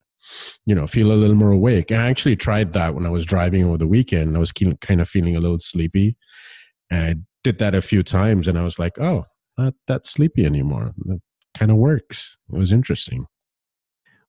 you 0.65 0.75
know, 0.75 0.87
feel 0.87 1.11
a 1.11 1.13
little 1.13 1.35
more 1.35 1.51
awake. 1.51 1.91
And 1.91 2.01
I 2.01 2.09
actually 2.09 2.35
tried 2.35 2.73
that 2.73 2.95
when 2.95 3.05
I 3.05 3.09
was 3.09 3.25
driving 3.25 3.63
over 3.63 3.77
the 3.77 3.87
weekend. 3.87 4.35
I 4.35 4.39
was 4.39 4.51
kind 4.51 5.01
of 5.01 5.09
feeling 5.09 5.35
a 5.35 5.41
little 5.41 5.59
sleepy, 5.59 6.17
and 6.89 7.05
I 7.05 7.15
did 7.43 7.59
that 7.59 7.75
a 7.75 7.81
few 7.81 8.03
times, 8.03 8.47
and 8.47 8.57
I 8.57 8.63
was 8.63 8.79
like, 8.79 8.99
oh, 8.99 9.25
not 9.57 9.73
that 9.87 10.05
sleepy 10.05 10.45
anymore. 10.45 10.93
It 11.07 11.21
kind 11.57 11.71
of 11.71 11.77
works. 11.77 12.37
It 12.51 12.57
was 12.57 12.71
interesting 12.71 13.25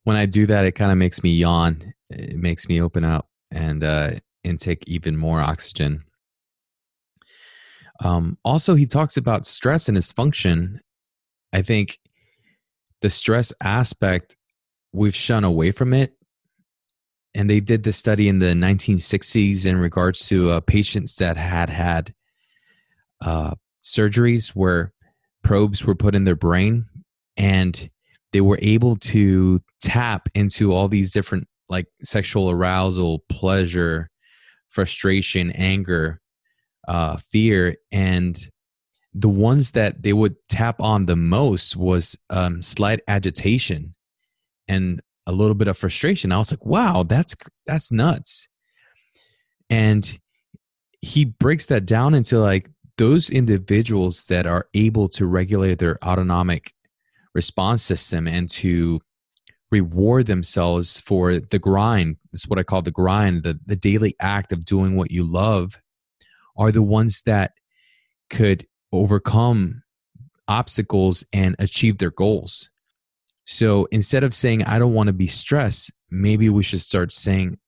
when 0.04 0.16
I 0.16 0.26
do 0.26 0.46
that, 0.46 0.64
it 0.64 0.72
kind 0.72 0.90
of 0.90 0.98
makes 0.98 1.22
me 1.22 1.30
yawn. 1.30 1.94
It 2.08 2.38
makes 2.38 2.68
me 2.68 2.80
open 2.80 3.04
up 3.04 3.28
and 3.50 3.84
uh, 3.84 4.12
intake 4.44 4.84
even 4.86 5.16
more 5.16 5.40
oxygen. 5.40 6.04
Um, 8.02 8.38
also, 8.44 8.74
he 8.74 8.86
talks 8.86 9.16
about 9.16 9.46
stress 9.46 9.88
and 9.88 9.96
its 9.96 10.12
function. 10.12 10.80
I 11.52 11.62
think 11.62 11.98
the 13.02 13.10
stress 13.10 13.52
aspect, 13.62 14.36
we've 14.92 15.14
shun 15.14 15.44
away 15.44 15.70
from 15.70 15.92
it. 15.92 16.14
And 17.34 17.48
they 17.48 17.60
did 17.60 17.84
this 17.84 17.96
study 17.96 18.28
in 18.28 18.40
the 18.40 18.54
1960s 18.54 19.66
in 19.66 19.76
regards 19.76 20.26
to 20.28 20.50
uh, 20.50 20.60
patients 20.60 21.16
that 21.16 21.36
had 21.36 21.70
had 21.70 22.12
uh, 23.24 23.54
surgeries 23.84 24.48
where 24.48 24.92
probes 25.42 25.84
were 25.84 25.94
put 25.94 26.14
in 26.14 26.24
their 26.24 26.36
brain 26.36 26.86
and 27.36 27.88
they 28.32 28.40
were 28.40 28.58
able 28.60 28.94
to 28.96 29.58
tap 29.80 30.28
into 30.34 30.72
all 30.72 30.88
these 30.88 31.12
different 31.12 31.46
like 31.68 31.86
sexual 32.02 32.50
arousal, 32.50 33.20
pleasure, 33.28 34.10
frustration, 34.70 35.50
anger, 35.52 36.20
uh, 36.90 37.16
fear, 37.16 37.76
and 37.92 38.36
the 39.14 39.28
ones 39.28 39.72
that 39.72 40.02
they 40.02 40.12
would 40.12 40.34
tap 40.48 40.80
on 40.80 41.06
the 41.06 41.14
most 41.14 41.76
was 41.76 42.18
um, 42.30 42.60
slight 42.60 43.00
agitation 43.06 43.94
and 44.66 45.00
a 45.24 45.32
little 45.32 45.54
bit 45.54 45.68
of 45.68 45.78
frustration. 45.78 46.32
I 46.32 46.38
was 46.38 46.52
like, 46.52 46.66
"Wow, 46.66 47.04
that's 47.04 47.36
that's 47.64 47.92
nuts!" 47.92 48.48
And 49.70 50.18
he 51.00 51.24
breaks 51.26 51.66
that 51.66 51.86
down 51.86 52.12
into 52.12 52.40
like 52.40 52.68
those 52.98 53.30
individuals 53.30 54.26
that 54.26 54.46
are 54.46 54.66
able 54.74 55.08
to 55.10 55.26
regulate 55.26 55.78
their 55.78 55.96
autonomic 56.04 56.72
response 57.34 57.82
system 57.82 58.26
and 58.26 58.50
to 58.50 59.00
reward 59.70 60.26
themselves 60.26 61.00
for 61.00 61.38
the 61.38 61.60
grind. 61.60 62.16
It's 62.32 62.48
what 62.48 62.58
I 62.58 62.64
call 62.64 62.82
the 62.82 62.90
grind, 62.90 63.44
the, 63.44 63.60
the 63.64 63.76
daily 63.76 64.16
act 64.20 64.52
of 64.52 64.64
doing 64.64 64.96
what 64.96 65.12
you 65.12 65.22
love, 65.22 65.80
are 66.60 66.70
the 66.70 66.82
ones 66.82 67.22
that 67.22 67.52
could 68.28 68.66
overcome 68.92 69.82
obstacles 70.46 71.24
and 71.32 71.56
achieve 71.58 71.98
their 71.98 72.10
goals. 72.10 72.68
So 73.46 73.88
instead 73.90 74.22
of 74.22 74.34
saying, 74.34 74.62
I 74.64 74.78
don't 74.78 74.92
want 74.92 75.06
to 75.06 75.14
be 75.14 75.26
stressed, 75.26 75.90
maybe 76.10 76.50
we 76.50 76.62
should 76.62 76.80
start 76.80 77.12
saying, 77.12 77.58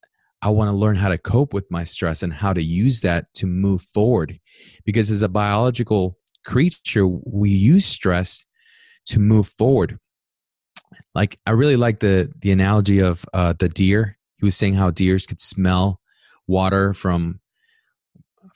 I 0.42 0.50
want 0.50 0.68
to 0.68 0.76
learn 0.76 0.96
how 0.96 1.08
to 1.08 1.18
cope 1.18 1.54
with 1.54 1.70
my 1.70 1.84
stress 1.84 2.22
and 2.22 2.32
how 2.32 2.52
to 2.52 2.62
use 2.62 3.00
that 3.00 3.32
to 3.36 3.46
move 3.46 3.80
forward. 3.80 4.38
Because 4.84 5.10
as 5.10 5.22
a 5.22 5.28
biological 5.28 6.18
creature, 6.44 7.06
we 7.06 7.48
use 7.50 7.86
stress 7.86 8.44
to 9.06 9.20
move 9.20 9.46
forward. 9.46 9.98
Like 11.14 11.38
I 11.46 11.52
really 11.52 11.76
like 11.76 12.00
the 12.00 12.32
the 12.38 12.52
analogy 12.52 12.98
of 12.98 13.24
uh, 13.32 13.54
the 13.58 13.68
deer. 13.68 14.18
He 14.36 14.44
was 14.44 14.56
saying 14.56 14.74
how 14.74 14.90
deers 14.90 15.26
could 15.26 15.40
smell 15.40 16.00
water 16.46 16.92
from 16.92 17.40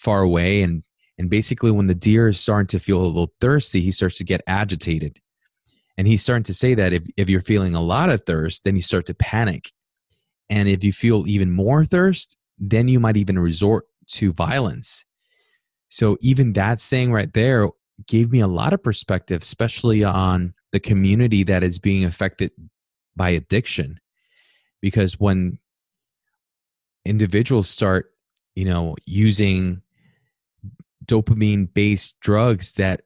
far 0.06 0.22
away, 0.22 0.62
and 0.62 0.84
and 1.18 1.28
basically 1.28 1.72
when 1.72 1.88
the 1.88 1.94
deer 1.94 2.28
is 2.28 2.38
starting 2.38 2.68
to 2.68 2.78
feel 2.78 3.00
a 3.00 3.04
little 3.04 3.34
thirsty, 3.40 3.80
he 3.80 3.90
starts 3.90 4.18
to 4.18 4.25
get 4.25 4.42
agitated. 4.46 5.18
And 5.98 6.06
he's 6.06 6.22
starting 6.22 6.44
to 6.44 6.54
say 6.54 6.75
that 6.75 6.92
if, 6.92 7.04
if 7.16 7.30
you're 7.30 7.40
feeling 7.40 7.75
a 7.75 7.80
lot 7.80 8.10
of 8.10 8.22
thirst, 8.26 8.64
then 8.64 8.76
you 8.76 8.82
start 8.82 9.06
to 9.06 9.14
panic. 9.14 9.72
And 10.50 10.68
if 10.68 10.84
you 10.84 10.92
feel 10.92 11.26
even 11.26 11.50
more 11.50 11.84
thirst, 11.84 12.36
then 12.58 12.86
you 12.86 13.00
might 13.00 13.16
even 13.16 13.38
resort 13.38 13.86
to 14.08 14.32
violence. 14.32 15.06
So 15.88 16.18
even 16.20 16.52
that 16.52 16.80
saying 16.80 17.12
right 17.12 17.32
there 17.32 17.70
gave 18.06 18.30
me 18.30 18.40
a 18.40 18.46
lot 18.46 18.75
of 18.75 18.82
perspective, 18.82 19.40
especially 19.40 20.04
on 20.04 20.52
the 20.72 20.80
community 20.80 21.44
that 21.44 21.64
is 21.64 21.78
being 21.78 22.04
affected 22.04 22.50
by 23.16 23.30
addiction. 23.30 24.00
Because 24.82 25.18
when 25.18 25.58
individuals 27.06 27.70
start, 27.70 28.12
you 28.54 28.66
know, 28.66 28.96
using 29.06 29.80
dopamine 31.06 31.72
based 31.72 32.20
drugs 32.20 32.72
that 32.75 33.02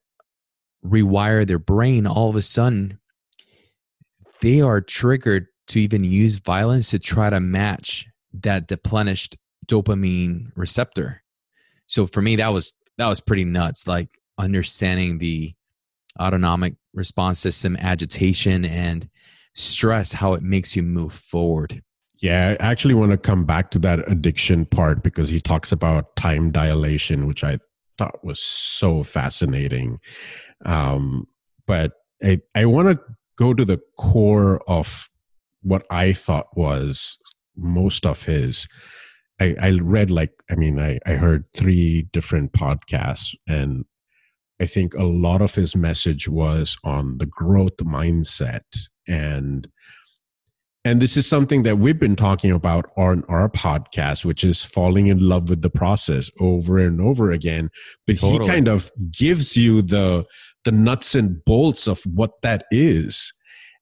rewire 0.85 1.47
their 1.47 1.59
brain, 1.59 2.07
all 2.07 2.31
of 2.31 2.37
a 2.37 2.43
sudden 2.43 2.99
they 4.41 4.61
are 4.61 4.81
triggered 4.81 5.47
to 5.69 5.81
even 5.81 6.03
use 6.03 6.37
violence 6.37 6.91
to 6.91 6.99
try 6.99 7.31
to 7.31 7.41
match 7.41 8.07
that 8.33 8.67
deplenished 8.67 9.37
dopamine 9.67 10.51
receptor. 10.57 11.23
So 11.87 12.07
for 12.07 12.23
me, 12.23 12.37
that 12.37 12.49
was 12.49 12.73
that 12.99 13.09
was 13.09 13.21
pretty 13.21 13.45
nuts. 13.45 13.87
Like 13.87 14.09
understanding 14.39 15.19
the 15.19 15.55
autonomic 16.19 16.75
response 16.93 17.39
system 17.39 17.77
agitation 17.77 18.65
and 18.65 19.09
stress 19.55 20.13
how 20.13 20.35
it 20.35 20.43
makes 20.43 20.75
you 20.75 20.83
move 20.83 21.13
forward 21.13 21.83
yeah 22.19 22.57
i 22.61 22.65
actually 22.65 22.95
want 22.95 23.11
to 23.11 23.17
come 23.17 23.45
back 23.45 23.71
to 23.71 23.79
that 23.79 24.01
addiction 24.11 24.65
part 24.65 25.03
because 25.03 25.29
he 25.29 25.41
talks 25.41 25.73
about 25.73 26.15
time 26.17 26.51
dilation 26.51 27.27
which 27.27 27.45
i 27.45 27.59
thought 28.01 28.25
was 28.25 28.41
so 28.41 29.03
fascinating. 29.03 30.01
Um, 30.65 31.27
but 31.67 31.93
i, 32.23 32.41
I 32.55 32.67
want 32.67 32.89
to 32.89 33.01
go 33.37 33.55
to 33.55 33.65
the 33.65 33.81
core 33.97 34.61
of 34.69 35.09
what 35.63 35.87
i 35.91 36.13
thought 36.13 36.49
was 36.55 37.19
most 37.57 38.07
of 38.07 38.25
his. 38.25 38.67
I, 39.41 39.55
I 39.61 39.71
read 39.83 40.11
like 40.11 40.33
I 40.51 40.55
mean 40.55 40.79
I, 40.79 40.99
I 41.07 41.13
heard 41.13 41.47
three 41.55 42.09
different 42.13 42.53
podcasts 42.53 43.35
and 43.47 43.85
I 44.61 44.67
think 44.67 44.95
a 44.95 45.05
lot 45.05 45.41
of 45.41 45.55
his 45.55 45.75
message 45.75 46.29
was 46.29 46.77
on 46.85 47.19
the 47.19 47.27
growth 47.27 47.79
mindset 47.79 48.89
and 49.09 49.69
and 50.85 51.01
this 51.01 51.17
is 51.17 51.29
something 51.29 51.63
that 51.65 51.79
we've 51.79 51.99
been 51.99 52.17
talking 52.17 52.51
about 52.51 52.87
on 52.97 53.23
our 53.29 53.51
podcast 53.51 54.25
which 54.25 54.43
is 54.43 54.65
falling 54.65 55.09
in 55.09 55.19
love 55.19 55.51
with 55.51 55.61
the 55.61 55.69
process 55.69 56.31
over 56.41 56.79
and 56.79 57.01
over 57.01 57.31
again. 57.31 57.69
But 58.07 58.19
totally. 58.19 58.45
he 58.45 58.49
kind 58.49 58.69
of 58.69 58.91
gives 59.11 59.57
you 59.57 59.83
the 59.83 60.25
the 60.65 60.73
nuts 60.73 61.15
and 61.15 61.45
bolts 61.45 61.87
of 61.87 62.01
what 62.05 62.43
that 62.43 62.65
is. 62.71 63.33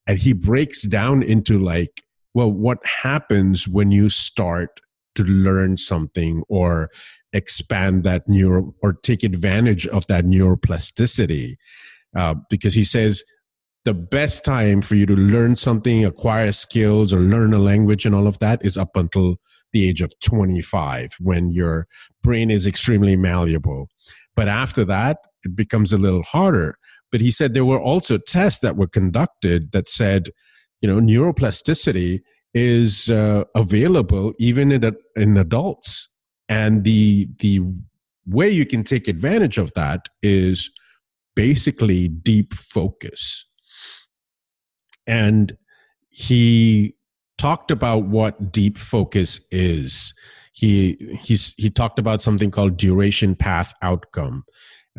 And 0.06 0.18
he 0.18 0.32
breaks 0.32 0.82
down 0.82 1.22
into 1.22 1.62
like 1.62 2.02
well 2.34 2.50
what 2.50 2.84
happens 2.84 3.68
when 3.68 3.92
you 3.92 4.10
start 4.10 4.80
to 5.14 5.24
learn 5.24 5.76
something 5.76 6.42
or 6.48 6.90
expand 7.32 8.02
that 8.04 8.28
neuro 8.28 8.74
or 8.82 8.92
take 8.92 9.22
advantage 9.22 9.86
of 9.86 10.04
that 10.08 10.24
neuroplasticity? 10.24 11.54
Uh, 12.16 12.34
because 12.50 12.74
he 12.74 12.82
says 12.82 13.22
the 13.84 13.94
best 13.94 14.44
time 14.44 14.82
for 14.82 14.94
you 14.96 15.06
to 15.06 15.16
learn 15.16 15.56
something 15.56 16.04
acquire 16.04 16.52
skills 16.52 17.12
or 17.12 17.20
learn 17.20 17.54
a 17.54 17.58
language 17.58 18.04
and 18.04 18.14
all 18.14 18.26
of 18.26 18.38
that 18.40 18.64
is 18.64 18.76
up 18.76 18.90
until 18.96 19.36
the 19.72 19.88
age 19.88 20.02
of 20.02 20.12
25 20.20 21.10
when 21.20 21.50
your 21.52 21.86
brain 22.22 22.50
is 22.50 22.66
extremely 22.66 23.16
malleable. 23.16 23.88
But 24.34 24.48
after 24.48 24.84
that 24.86 25.18
it 25.44 25.54
becomes 25.54 25.92
a 25.92 25.98
little 25.98 26.22
harder. 26.22 26.76
But 27.10 27.20
he 27.20 27.30
said 27.30 27.54
there 27.54 27.64
were 27.64 27.80
also 27.80 28.18
tests 28.18 28.60
that 28.60 28.76
were 28.76 28.88
conducted 28.88 29.72
that 29.72 29.88
said 29.88 30.28
you 30.80 30.88
know 30.88 31.00
neuroplasticity 31.00 32.20
is 32.54 33.10
uh, 33.10 33.44
available 33.54 34.32
even 34.38 34.72
in, 34.72 34.96
in 35.16 35.36
adults. 35.36 36.08
And 36.48 36.84
the 36.84 37.28
the 37.38 37.60
way 38.26 38.50
you 38.50 38.66
can 38.66 38.84
take 38.84 39.08
advantage 39.08 39.58
of 39.58 39.72
that 39.74 40.08
is 40.22 40.70
basically 41.34 42.08
deep 42.08 42.52
focus 42.52 43.47
and 45.08 45.56
he 46.10 46.94
talked 47.38 47.70
about 47.70 48.04
what 48.04 48.52
deep 48.52 48.76
focus 48.76 49.40
is. 49.50 50.12
He 50.52 50.96
he's 51.20 51.54
he 51.56 51.70
talked 51.70 51.98
about 51.98 52.20
something 52.20 52.50
called 52.50 52.76
duration 52.76 53.34
path 53.34 53.72
outcome. 53.82 54.44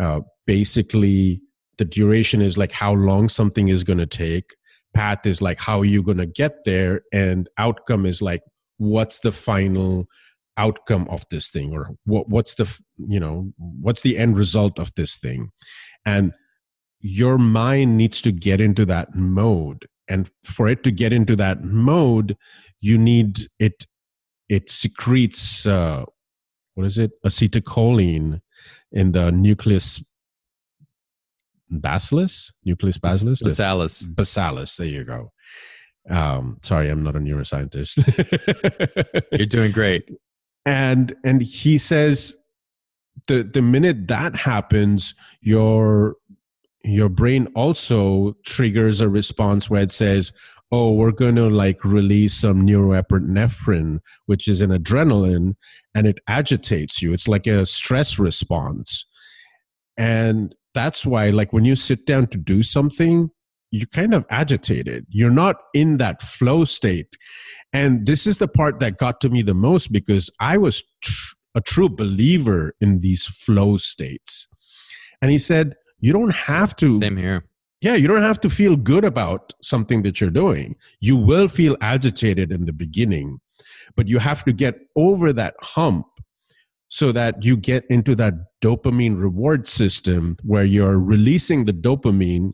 Uh, 0.01 0.22
basically 0.48 1.42
the 1.78 1.86
duration 1.86 2.42
is 2.42 2.58
like 2.58 2.72
how 2.72 2.94
long 2.94 3.30
something 3.30 3.68
is 3.68 3.84
going 3.84 4.00
to 4.00 4.06
take. 4.06 4.56
Path 4.94 5.25
is 5.25 5.42
like 5.42 5.60
how 5.60 5.82
you're 5.82 5.94
you 5.94 6.04
going 6.04 6.18
to 6.18 6.25
get 6.25 6.63
there 6.66 7.01
and 7.13 7.48
outcome 7.58 8.06
is 8.06 8.22
like 8.22 8.42
what's 8.78 9.20
the 9.20 9.32
final 9.32 10.08
outcome 10.58 11.08
of 11.10 11.24
this 11.30 11.50
thing 11.50 11.74
or 11.74 11.92
what 12.06 12.28
what's 12.30 12.56
the 12.56 12.82
you 12.98 13.20
know 13.20 13.51
what's 13.58 14.01
the 14.01 14.18
end 14.18 14.38
result 14.38 14.80
of 14.80 14.92
this 14.96 15.18
thing? 15.18 15.50
And 16.06 16.34
your 17.01 17.38
mind 17.38 17.98
needs 17.98 18.22
to 18.22 18.32
get 18.32 18.60
into 18.60 18.86
that 18.86 19.16
mode 19.16 19.86
and 20.10 20.30
for 20.44 20.68
it 20.68 20.84
to 20.84 20.92
get 20.92 21.13
into 21.13 21.36
that 21.36 21.63
mode 21.63 22.36
you 22.82 22.98
need 22.98 23.38
it 23.60 23.86
it 24.50 24.70
secretes 24.70 25.68
uh, 25.68 26.04
what 26.74 26.86
is 26.86 26.98
it 26.98 27.16
acetylcholine 27.24 28.42
in 28.92 29.12
the 29.12 29.32
nucleus 29.32 30.04
bacillus, 31.70 32.51
nucleus 32.66 32.98
bacillus, 32.98 33.42
bacillus, 33.42 34.08
bacillus. 34.08 34.78
There 34.78 34.88
you 34.88 35.04
go. 35.04 35.32
Um, 36.10 36.58
sorry, 36.62 36.89
I'm 36.89 37.04
not 37.04 37.16
a 37.16 37.20
neuroscientist. 37.20 37.98
You're 39.32 39.46
doing 39.46 39.72
great. 39.72 40.10
And 40.66 41.13
and 41.24 41.42
he 41.42 41.78
says 41.78 42.38
the 43.28 43.44
the 43.44 43.62
minute 43.62 44.08
that 44.08 44.36
happens, 44.36 45.13
your 45.42 46.16
your 46.83 47.09
brain 47.09 47.48
also 47.55 48.36
triggers 48.45 49.01
a 49.01 49.10
response 49.10 49.69
where 49.69 49.82
it 49.82 49.91
says, 49.91 50.32
"Oh, 50.71 50.91
we're 50.93 51.12
going 51.12 51.36
to 51.36 51.49
like 51.49 51.84
release 51.84 52.34
some 52.34 52.62
neuroepinephrine, 52.65 53.99
which 54.25 54.47
is 54.47 54.62
an 54.62 54.71
adrenaline, 54.71 55.56
and 55.93 56.08
it 56.08 56.19
agitates 56.27 57.01
you. 57.01 57.13
It's 57.13 57.27
like 57.27 57.47
a 57.47 57.65
stress 57.65 58.19
response." 58.19 59.06
And 59.97 60.56
that's 60.73 61.06
why 61.06 61.30
like 61.30 61.51
when 61.51 61.65
you 61.65 61.75
sit 61.75 62.06
down 62.06 62.27
to 62.27 62.38
do 62.38 62.63
something 62.63 63.30
you're 63.71 63.88
kind 63.88 64.13
of 64.13 64.25
agitated 64.30 65.06
you're 65.10 65.32
not 65.32 65.58
in 65.73 65.97
that 65.97 66.21
flow 66.21 66.65
state 66.65 67.17
and 67.73 68.06
this 68.06 68.25
is 68.25 68.38
the 68.38 68.47
part 68.47 68.80
that 68.80 68.97
got 68.97 69.21
to 69.21 69.30
me 69.30 69.41
the 69.41 69.54
most 69.54 69.91
because 69.91 70.32
i 70.39 70.58
was 70.58 70.84
tr- 71.04 71.36
a 71.56 71.62
true 71.62 71.89
believer 71.89 72.73
in 72.82 73.01
these 73.01 73.25
flow 73.25 73.77
states 73.77 74.47
and 75.21 75.32
he 75.32 75.38
said 75.38 75.75
you 75.99 76.13
don't 76.13 76.35
have 76.35 76.75
to 76.77 76.99
same 76.99 77.17
here. 77.17 77.43
Yeah 77.81 77.95
you 77.95 78.07
don't 78.07 78.21
have 78.21 78.39
to 78.41 78.49
feel 78.49 78.75
good 78.75 79.05
about 79.05 79.53
something 79.62 80.01
that 80.03 80.19
you're 80.19 80.29
doing. 80.29 80.75
You 80.99 81.17
will 81.17 81.47
feel 81.47 81.77
agitated 81.81 82.51
in 82.51 82.65
the 82.65 82.73
beginning 82.73 83.39
but 83.95 84.07
you 84.07 84.19
have 84.19 84.43
to 84.45 84.53
get 84.53 84.79
over 84.95 85.33
that 85.33 85.55
hump 85.62 86.07
so 86.88 87.12
that 87.12 87.43
you 87.43 87.55
get 87.55 87.85
into 87.89 88.15
that 88.15 88.33
dopamine 88.63 89.21
reward 89.21 89.67
system 89.67 90.35
where 90.43 90.65
you're 90.65 90.99
releasing 90.99 91.65
the 91.65 91.73
dopamine 91.73 92.53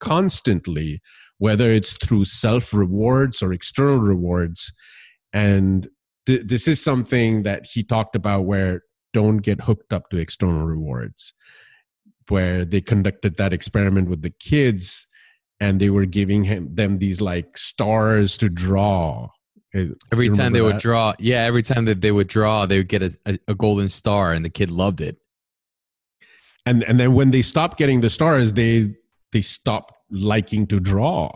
constantly, 0.00 1.00
whether 1.38 1.70
it's 1.70 1.96
through 1.96 2.24
self 2.24 2.72
rewards 2.72 3.42
or 3.42 3.52
external 3.52 3.98
rewards. 3.98 4.72
And 5.32 5.88
th- 6.26 6.46
this 6.46 6.68
is 6.68 6.82
something 6.82 7.42
that 7.42 7.66
he 7.72 7.82
talked 7.82 8.14
about 8.14 8.42
where 8.42 8.82
don't 9.12 9.38
get 9.38 9.62
hooked 9.62 9.92
up 9.92 10.10
to 10.10 10.18
external 10.18 10.66
rewards, 10.66 11.34
where 12.30 12.64
they 12.64 12.80
conducted 12.80 13.36
that 13.36 13.52
experiment 13.52 14.08
with 14.08 14.22
the 14.22 14.30
kids 14.30 15.06
and 15.60 15.80
they 15.80 15.90
were 15.90 16.06
giving 16.06 16.44
him, 16.44 16.74
them 16.74 16.98
these 16.98 17.20
like 17.20 17.58
stars 17.58 18.36
to 18.38 18.48
draw 18.48 19.28
eh, 19.74 19.88
every 20.12 20.30
time 20.30 20.52
they 20.52 20.60
that? 20.60 20.64
would 20.64 20.78
draw, 20.78 21.12
yeah, 21.18 21.42
every 21.42 21.62
time 21.62 21.84
that 21.86 22.00
they 22.00 22.12
would 22.12 22.28
draw, 22.28 22.66
they 22.66 22.78
would 22.78 22.88
get 22.88 23.02
a, 23.02 23.18
a, 23.26 23.38
a, 23.48 23.54
golden 23.54 23.88
star, 23.88 24.32
and 24.32 24.44
the 24.44 24.50
kid 24.50 24.70
loved 24.70 25.00
it. 25.00 25.18
And 26.64 26.82
and 26.84 27.00
then 27.00 27.14
when 27.14 27.30
they 27.30 27.42
stopped 27.42 27.78
getting 27.78 28.00
the 28.00 28.10
stars, 28.10 28.52
they 28.52 28.94
they 29.32 29.40
stopped 29.40 29.94
liking 30.10 30.66
to 30.68 30.80
draw. 30.80 31.30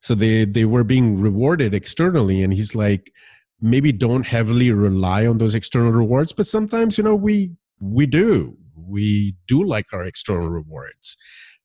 So 0.00 0.14
they 0.14 0.44
they 0.44 0.64
were 0.64 0.84
being 0.84 1.20
rewarded 1.20 1.74
externally, 1.74 2.42
and 2.42 2.52
he's 2.52 2.74
like, 2.74 3.12
maybe 3.60 3.92
don't 3.92 4.26
heavily 4.26 4.72
rely 4.72 5.26
on 5.26 5.38
those 5.38 5.54
external 5.54 5.92
rewards, 5.92 6.32
but 6.32 6.46
sometimes 6.46 6.98
you 6.98 7.04
know 7.04 7.14
we 7.14 7.52
we 7.80 8.06
do 8.06 8.56
we 8.88 9.34
do 9.46 9.62
like 9.62 9.86
our 9.92 10.04
external 10.04 10.48
rewards. 10.48 11.16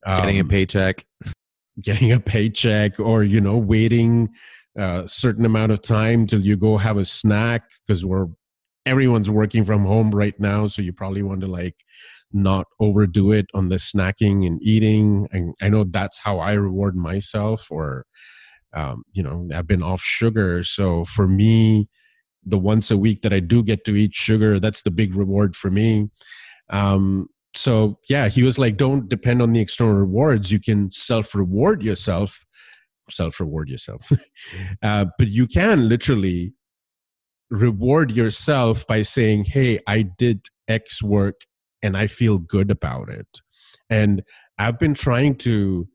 Um, 0.05 0.17
getting 0.17 0.37
a 0.37 0.41
um, 0.41 0.49
paycheck, 0.49 1.05
getting 1.81 2.11
a 2.11 2.19
paycheck, 2.19 2.99
or 2.99 3.23
you 3.23 3.39
know 3.41 3.57
waiting 3.57 4.29
a 4.75 5.03
certain 5.07 5.45
amount 5.45 5.71
of 5.71 5.81
time 5.81 6.25
till 6.25 6.41
you 6.41 6.57
go 6.57 6.77
have 6.77 6.97
a 6.97 7.05
snack 7.05 7.69
because 7.85 8.05
we're 8.05 8.27
everyone's 8.85 9.29
working 9.29 9.63
from 9.63 9.85
home 9.85 10.11
right 10.11 10.37
now 10.39 10.67
so 10.67 10.81
you 10.81 10.91
probably 10.91 11.23
want 11.23 11.39
to 11.39 11.47
like 11.47 11.75
not 12.33 12.65
overdo 12.79 13.31
it 13.31 13.45
on 13.53 13.69
the 13.69 13.75
snacking 13.75 14.45
and 14.45 14.61
eating. 14.61 15.27
And 15.31 15.53
i 15.61 15.69
know 15.69 15.83
that's 15.83 16.19
how 16.19 16.39
i 16.39 16.53
reward 16.53 16.95
myself 16.95 17.67
or 17.71 18.05
um, 18.73 19.03
you 19.13 19.21
know 19.21 19.47
i've 19.55 19.67
been 19.67 19.83
off 19.83 20.01
sugar. 20.01 20.63
So 20.63 21.05
for 21.05 21.27
me 21.27 21.87
the 22.45 22.57
once 22.57 22.91
a 22.91 22.97
week 22.97 23.21
that 23.21 23.31
i 23.31 23.39
do 23.39 23.63
get 23.63 23.85
to 23.85 23.95
eat 23.95 24.13
sugar 24.13 24.59
that's 24.59 24.81
the 24.81 24.91
big 24.91 25.15
reward 25.15 25.55
for 25.55 25.71
me 25.71 26.09
um, 26.73 27.29
so 27.55 27.97
yeah 28.09 28.27
he 28.27 28.43
was 28.43 28.59
like 28.59 28.75
don't 28.75 29.07
depend 29.07 29.41
on 29.41 29.53
the 29.53 29.61
external 29.61 29.93
rewards 29.93 30.51
you 30.51 30.59
can 30.59 30.91
self 30.91 31.33
reward 31.33 31.81
yourself 31.81 32.45
self 33.09 33.39
reward 33.39 33.69
yourself. 33.69 34.11
uh, 34.83 35.05
but 35.17 35.27
you 35.27 35.47
can 35.47 35.89
literally 35.89 36.53
reward 37.49 38.11
yourself 38.11 38.85
by 38.87 39.01
saying, 39.01 39.45
Hey, 39.45 39.79
I 39.87 40.03
did 40.03 40.47
X 40.67 41.03
work 41.03 41.41
and 41.81 41.97
I 41.97 42.07
feel 42.07 42.39
good 42.39 42.71
about 42.71 43.09
it. 43.09 43.41
And 43.89 44.23
I've 44.57 44.79
been 44.79 44.93
trying 44.93 45.35
to, 45.37 45.87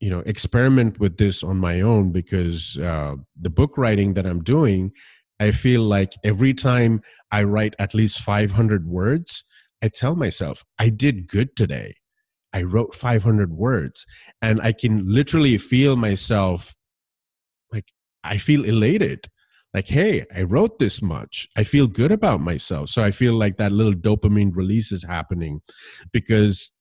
you 0.00 0.10
know, 0.10 0.20
experiment 0.20 0.98
with 0.98 1.16
this 1.16 1.42
on 1.42 1.58
my 1.58 1.80
own 1.80 2.10
because 2.10 2.78
uh, 2.78 3.14
the 3.40 3.50
book 3.50 3.78
writing 3.78 4.14
that 4.14 4.26
I'm 4.26 4.42
doing, 4.42 4.90
I 5.38 5.52
feel 5.52 5.82
like 5.82 6.12
every 6.24 6.54
time 6.54 7.02
I 7.30 7.44
write 7.44 7.74
at 7.78 7.94
least 7.94 8.20
500 8.20 8.86
words, 8.86 9.44
I 9.82 9.88
tell 9.88 10.14
myself, 10.14 10.64
I 10.78 10.88
did 10.88 11.28
good 11.28 11.56
today. 11.56 11.96
I 12.52 12.62
wrote 12.62 12.94
500 12.94 13.52
words 13.52 14.06
and 14.40 14.60
I 14.60 14.72
can 14.72 15.12
literally 15.12 15.56
feel 15.56 15.96
myself 15.96 16.74
like 17.72 17.92
I 18.22 18.36
feel 18.36 18.64
elated. 18.64 19.26
Like, 19.74 19.88
hey, 19.88 20.26
I 20.34 20.42
wrote 20.42 20.78
this 20.78 21.00
much. 21.00 21.48
I 21.56 21.62
feel 21.62 21.86
good 21.86 22.12
about 22.12 22.40
myself. 22.40 22.90
So 22.90 23.02
I 23.02 23.10
feel 23.10 23.32
like 23.34 23.56
that 23.56 23.72
little 23.72 23.94
dopamine 23.94 24.54
release 24.54 24.92
is 24.92 25.04
happening 25.04 25.62
because 26.12 26.72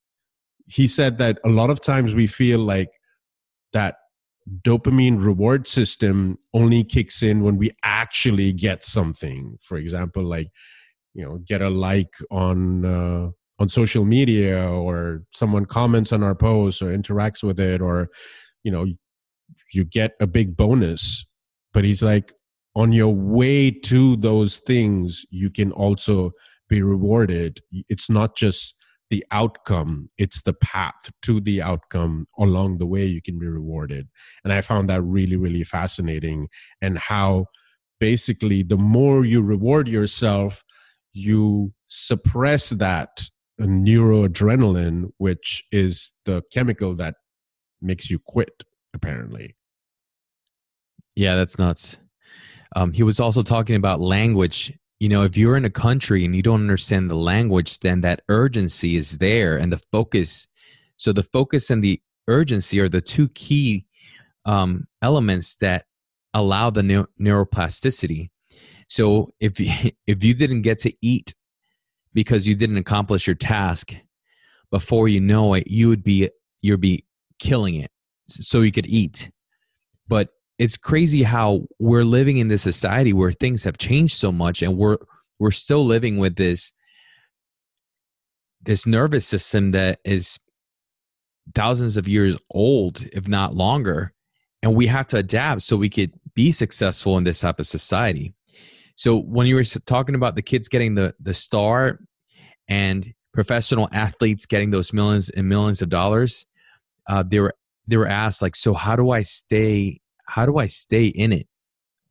he 0.68 0.88
said 0.88 1.18
that 1.18 1.40
a 1.46 1.50
lot 1.50 1.70
of 1.70 1.82
times 1.82 2.14
we 2.14 2.28
feel 2.28 2.60
like 2.60 2.90
that 3.72 3.96
dopamine 4.66 5.24
reward 5.24 5.68
system 5.68 6.38
only 6.54 6.84
kicks 6.84 7.24
in 7.24 7.44
when 7.44 7.58
we 7.58 7.72
actually 7.84 8.52
get 8.52 8.84
something 8.84 9.56
for 9.62 9.78
example 9.78 10.24
like 10.24 10.48
you 11.14 11.24
know 11.26 11.40
get 11.46 11.62
a 11.62 11.70
like 11.70 12.14
on 12.30 12.86
uh, 12.86 13.30
on 13.60 13.70
social 13.70 14.06
media 14.06 14.68
or 14.70 15.24
someone 15.32 15.66
comments 15.66 16.12
on 16.12 16.24
our 16.24 16.36
post 16.36 16.82
or 16.82 16.88
interacts 16.88 17.44
with 17.44 17.60
it 17.60 17.82
or 17.82 18.10
you 18.64 18.72
know 18.72 18.86
you 19.74 19.86
get 19.86 20.14
a 20.20 20.28
big 20.28 20.58
bonus. 20.58 21.26
But 21.74 21.86
he's 21.86 22.02
like 22.04 22.34
on 22.76 22.92
your 22.92 23.14
way 23.14 23.72
to 23.72 24.16
those 24.18 24.60
things 24.60 25.26
you 25.30 25.50
can 25.50 25.72
also 25.72 26.32
be 26.68 26.82
rewarded. 26.82 27.60
It's 27.72 28.10
not 28.10 28.36
just 28.36 28.76
the 29.10 29.26
outcome 29.30 30.08
it's 30.18 30.42
the 30.44 30.54
path 30.54 31.12
to 31.22 31.42
the 31.42 31.62
outcome 31.62 32.26
along 32.40 32.78
the 32.78 32.86
way 32.88 33.06
you 33.06 33.22
can 33.22 33.38
be 33.38 33.48
rewarded. 33.48 34.08
And 34.44 34.54
i 34.54 34.62
found 34.62 34.88
that 34.88 35.02
really 35.02 35.36
really 35.36 35.66
fascinating 35.66 36.48
and 36.82 36.98
how 36.98 37.48
basically 38.00 38.64
the 38.64 38.78
more 38.78 39.26
you 39.26 39.42
reward 39.42 39.90
yourself 39.90 40.64
you 41.14 41.74
suppress 41.88 42.70
that 42.72 43.22
neuroadrenaline 43.60 45.12
which 45.18 45.64
is 45.72 46.14
the 46.26 46.42
chemical 46.52 46.94
that 46.96 47.16
makes 47.82 48.10
you 48.10 48.18
quit 48.18 48.64
apparently 48.94 49.56
yeah 51.16 51.36
that's 51.36 51.60
nuts 51.60 51.98
um, 52.76 52.94
he 52.94 53.04
was 53.04 53.20
also 53.20 53.44
talking 53.44 53.76
about 53.76 54.00
language 54.00 54.74
you 55.02 55.10
know, 55.10 55.24
if 55.24 55.36
you're 55.36 55.58
in 55.58 55.66
a 55.66 55.70
country 55.72 56.24
and 56.26 56.36
you 56.36 56.44
don't 56.44 56.62
understand 56.62 57.10
the 57.10 57.16
language, 57.16 57.80
then 57.80 58.02
that 58.02 58.22
urgency 58.30 58.96
is 58.98 59.18
there 59.18 59.58
and 59.58 59.74
the 59.74 59.82
focus. 59.92 60.48
So 60.96 61.12
the 61.12 61.24
focus 61.24 61.72
and 61.72 61.84
the 61.84 62.00
urgency 62.28 62.80
are 62.80 62.88
the 62.88 63.02
two 63.02 63.28
key 63.30 63.88
um, 64.46 64.86
elements 65.02 65.56
that 65.56 65.86
allow 66.36 66.70
the 66.70 66.84
neu- 66.84 67.08
neuroplasticity. 67.20 68.30
So 68.92 69.30
if 69.40 69.56
if 70.08 70.24
you 70.24 70.34
didn't 70.34 70.64
get 70.64 70.80
to 70.80 70.94
eat 71.02 71.34
because 72.14 72.46
you 72.46 72.56
didn't 72.56 72.78
accomplish 72.78 73.26
your 73.26 73.38
task 73.38 73.94
before 74.70 75.08
you 75.08 75.22
know 75.22 75.54
it, 75.54 75.68
you 75.68 75.88
would 75.88 76.04
be 76.04 76.30
you'd 76.62 76.82
be 76.82 77.06
killing 77.40 77.76
it 77.76 77.90
so 78.28 78.60
you 78.62 78.72
could 78.72 78.88
eat. 78.88 79.32
But 80.08 80.30
it's 80.60 80.78
crazy 80.78 81.24
how 81.24 81.62
we're 81.80 82.04
living 82.04 82.38
in 82.38 82.50
this 82.50 82.62
society 82.62 83.14
where 83.14 83.32
things 83.32 83.64
have 83.64 83.78
changed 83.78 84.18
so 84.18 84.30
much 84.32 84.62
and 84.62 84.78
we're 84.78 84.98
we're 85.40 85.52
still 85.52 85.86
living 85.86 86.18
with 86.18 86.36
this 86.36 86.74
this 88.62 88.86
nervous 88.86 89.26
system 89.26 89.72
that 89.72 90.00
is 90.04 90.38
thousands 91.56 91.96
of 91.96 92.10
years 92.10 92.38
old 92.52 93.08
if 93.14 93.28
not 93.28 93.56
longer 93.56 94.14
and 94.62 94.76
we 94.76 94.86
have 94.86 95.08
to 95.08 95.18
adapt 95.18 95.62
so 95.62 95.76
we 95.76 95.90
could 95.90 96.14
be 96.36 96.52
successful 96.52 97.18
in 97.18 97.24
this 97.24 97.40
type 97.40 97.58
of 97.58 97.66
society 97.66 98.36
so 98.96 99.18
when 99.18 99.48
you 99.48 99.56
were 99.56 99.64
talking 99.64 100.16
about 100.16 100.36
the 100.36 100.42
kids 100.42 100.68
getting 100.68 100.96
the 100.96 101.14
the 101.20 101.34
star 101.34 102.00
and 102.68 103.14
professional 103.34 103.88
athletes 103.94 104.46
getting 104.46 104.72
those 104.72 104.94
millions 104.94 105.30
and 105.30 105.48
millions 105.48 105.82
of 105.82 105.90
dollars 105.90 106.46
uh, 107.08 107.24
they 107.24 107.40
were 107.40 107.54
they 107.88 107.98
were 107.98 108.08
asked 108.08 108.42
like 108.42 108.56
so 108.56 108.74
how 108.74 108.96
do 108.96 109.12
i 109.12 109.22
stay 109.22 110.02
how 110.32 110.46
do 110.46 110.58
I 110.58 110.66
stay 110.66 111.08
in 111.08 111.34
it? 111.34 111.48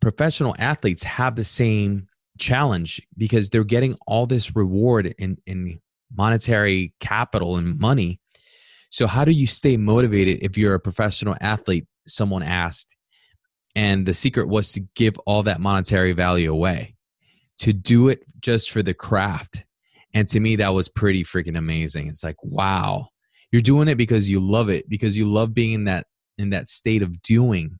Professional 0.00 0.54
athletes 0.58 1.02
have 1.02 1.36
the 1.36 1.44
same 1.44 2.06
challenge 2.38 3.00
because 3.16 3.48
they're 3.48 3.64
getting 3.64 3.96
all 4.06 4.26
this 4.26 4.54
reward 4.54 5.14
in, 5.18 5.38
in 5.46 5.80
monetary 6.14 6.92
capital 7.00 7.56
and 7.56 7.78
money. 7.78 8.20
So, 8.90 9.06
how 9.06 9.24
do 9.24 9.30
you 9.30 9.46
stay 9.46 9.78
motivated 9.78 10.42
if 10.42 10.58
you're 10.58 10.74
a 10.74 10.80
professional 10.80 11.34
athlete? 11.40 11.86
Someone 12.06 12.42
asked. 12.42 12.94
And 13.76 14.04
the 14.06 14.14
secret 14.14 14.48
was 14.48 14.72
to 14.72 14.80
give 14.96 15.18
all 15.26 15.42
that 15.44 15.60
monetary 15.60 16.12
value 16.12 16.50
away, 16.52 16.96
to 17.58 17.72
do 17.72 18.08
it 18.08 18.24
just 18.40 18.70
for 18.70 18.82
the 18.82 18.94
craft. 18.94 19.64
And 20.12 20.26
to 20.28 20.40
me, 20.40 20.56
that 20.56 20.74
was 20.74 20.88
pretty 20.88 21.22
freaking 21.22 21.56
amazing. 21.56 22.08
It's 22.08 22.24
like, 22.24 22.42
wow, 22.42 23.08
you're 23.52 23.62
doing 23.62 23.88
it 23.88 23.96
because 23.96 24.28
you 24.28 24.40
love 24.40 24.68
it, 24.68 24.88
because 24.88 25.16
you 25.16 25.26
love 25.26 25.54
being 25.54 25.72
in 25.72 25.84
that 25.84 26.06
in 26.38 26.50
that 26.50 26.68
state 26.68 27.02
of 27.02 27.20
doing 27.22 27.78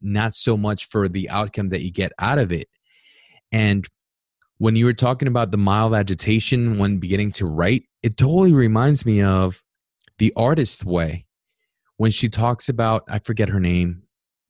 not 0.00 0.32
so 0.34 0.56
much 0.56 0.88
for 0.88 1.08
the 1.08 1.28
outcome 1.28 1.70
that 1.70 1.82
you 1.82 1.90
get 1.90 2.12
out 2.18 2.38
of 2.38 2.52
it. 2.52 2.68
And 3.50 3.86
when 4.58 4.76
you 4.76 4.84
were 4.84 4.92
talking 4.92 5.28
about 5.28 5.50
the 5.50 5.58
mild 5.58 5.94
agitation 5.94 6.78
when 6.78 6.98
beginning 6.98 7.32
to 7.32 7.46
write, 7.46 7.84
it 8.02 8.16
totally 8.16 8.52
reminds 8.52 9.04
me 9.04 9.22
of 9.22 9.62
the 10.18 10.32
artist 10.36 10.84
way 10.84 11.26
when 11.96 12.10
she 12.10 12.28
talks 12.28 12.68
about, 12.68 13.02
I 13.08 13.18
forget 13.18 13.48
her 13.48 13.60
name, 13.60 14.02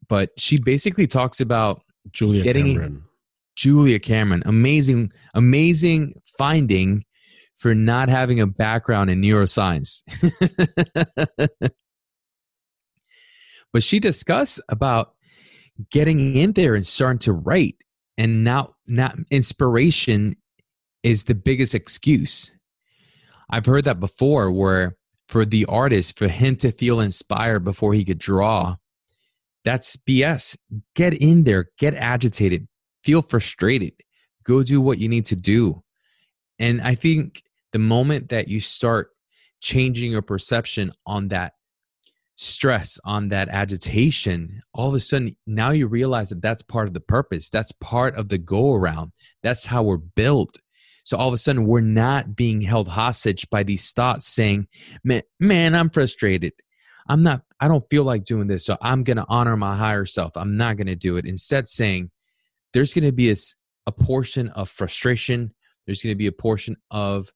but 0.09 0.31
she 0.39 0.59
basically 0.59 1.07
talks 1.07 1.41
about 1.41 1.83
Julia 2.11 2.43
getting 2.43 2.67
Cameron. 2.67 3.05
Julia 3.57 3.99
Cameron, 3.99 4.43
amazing, 4.47 5.13
amazing 5.35 6.21
finding 6.39 7.05
for 7.57 7.75
not 7.75 8.09
having 8.09 8.41
a 8.41 8.47
background 8.47 9.11
in 9.11 9.23
neuroscience. 9.23 10.03
but 13.73 13.83
she 13.83 13.99
discussed 13.99 14.61
about 14.69 15.15
getting 15.91 16.37
in 16.37 16.53
there 16.53 16.75
and 16.75 16.87
starting 16.87 17.19
to 17.19 17.33
write 17.33 17.77
and 18.17 18.45
now 18.45 18.75
not 18.87 19.17
inspiration 19.31 20.37
is 21.03 21.25
the 21.25 21.35
biggest 21.35 21.75
excuse 21.75 22.55
i've 23.51 23.67
heard 23.67 23.85
that 23.85 24.01
before 24.01 24.51
where 24.51 24.97
for 25.29 25.45
the 25.45 25.67
artist 25.67 26.19
for 26.19 26.29
him 26.29 26.57
to 26.57 26.73
feel 26.73 27.01
inspired 27.01 27.65
before 27.65 27.93
he 27.93 28.05
could 28.05 28.19
draw 28.19 28.77
that's 29.67 29.99
bs 29.99 30.57
get 30.95 31.13
in 31.21 31.45
there 31.45 31.67
get 31.79 31.95
agitated 31.95 32.67
feel 33.05 33.21
frustrated 33.21 33.93
go 34.45 34.63
do 34.63 34.81
what 34.81 34.99
you 34.99 35.11
need 35.11 35.27
to 35.27 35.37
do 35.37 35.83
and 36.59 36.81
i 36.81 36.95
think 36.95 37.43
the 37.73 37.79
moment 37.79 38.31
that 38.31 38.49
you 38.49 38.61
start 38.61 39.11
changing 39.61 40.11
your 40.13 40.23
perception 40.23 40.91
on 41.05 41.29
that 41.29 41.53
stress, 42.37 43.01
on 43.05 43.29
that 43.31 43.49
agitation, 43.49 44.63
all 44.75 44.89
of 44.89 44.95
a 44.95 45.01
sudden 45.01 45.35
now 45.47 45.71
you 45.71 45.87
realize 45.87 46.29
that 46.29 46.43
that's 46.43 46.63
part 46.63 46.89
of 46.89 46.95
the 46.95 47.01
purpose. 47.01 47.49
That's 47.49 47.73
part 47.73 48.15
of 48.17 48.29
the 48.29 48.39
go 48.39 48.75
around. 48.75 49.13
That's 49.43 49.67
how 49.67 49.83
we're 49.83 49.97
built. 49.97 50.59
So 51.05 51.17
all 51.17 51.29
of 51.29 51.35
a 51.35 51.39
sudden 51.39 51.67
we're 51.67 51.81
not 51.81 52.37
being 52.37 52.61
held 52.61 52.89
hostage 52.89 53.49
by 53.49 53.63
these 53.63 53.91
thoughts 53.93 54.27
saying, 54.27 54.69
man, 55.03 55.23
man 55.41 55.75
I'm 55.75 55.91
frustrated. 55.91 56.53
I'm 57.09 57.23
not, 57.23 57.43
I 57.61 57.69
don't 57.69 57.85
feel 57.91 58.05
like 58.05 58.25
doing 58.25 58.49
this. 58.49 58.65
So 58.67 58.77
I'm 58.83 59.03
going 59.03 59.17
to 59.17 59.27
honor 59.29 59.57
my 59.57 59.77
higher 59.77 60.05
self. 60.05 60.37
I'm 60.37 60.57
not 60.57 60.77
going 60.77 60.89
to 60.89 60.97
do 60.97 61.17
it. 61.17 61.27
Instead, 61.27 61.67
saying 61.67 62.11
there's 62.73 62.93
going 62.93 63.05
to 63.05 63.13
be 63.13 63.31
a, 63.31 63.35
a 63.87 63.93
portion 63.93 64.49
of 64.51 64.69
frustration. 64.69 65.55
There's 65.87 66.03
going 66.03 66.13
to 66.13 66.19
be 66.19 66.27
a 66.27 66.33
portion 66.33 66.77
of 66.91 67.29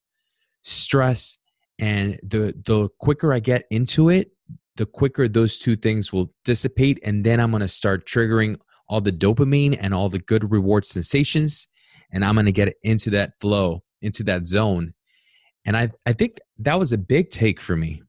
stress. 0.63 1.39
And 1.79 2.21
the, 2.23 2.55
the 2.67 2.89
quicker 2.99 3.33
I 3.33 3.41
get 3.41 3.65
into 3.71 4.11
it, 4.11 4.33
the 4.77 4.87
quicker 4.87 5.29
those 5.29 5.59
two 5.59 5.77
things 5.77 6.13
will 6.13 6.33
dissipate. 6.45 7.01
And 7.03 7.25
then 7.25 7.41
I'm 7.41 7.51
going 7.51 7.63
to 7.63 7.69
start 7.69 8.07
triggering 8.07 8.57
all 8.89 9.01
the 9.01 9.13
dopamine 9.13 9.79
and 9.81 9.95
all 9.95 10.09
the 10.09 10.19
good 10.19 10.51
reward 10.51 10.85
sensations. 10.85 11.69
And 12.13 12.25
I'm 12.25 12.35
going 12.35 12.47
to 12.47 12.53
get 12.53 12.75
into 12.83 13.11
that 13.11 13.33
flow, 13.41 13.83
into 14.03 14.23
that 14.25 14.45
zone. 14.45 14.93
And 15.65 15.77
I, 15.77 15.91
I 16.05 16.13
think 16.13 16.39
that 16.59 16.79
was 16.79 16.93
a 16.93 16.99
big 16.99 17.31
take 17.31 17.61
for 17.61 17.77
me. 17.77 18.03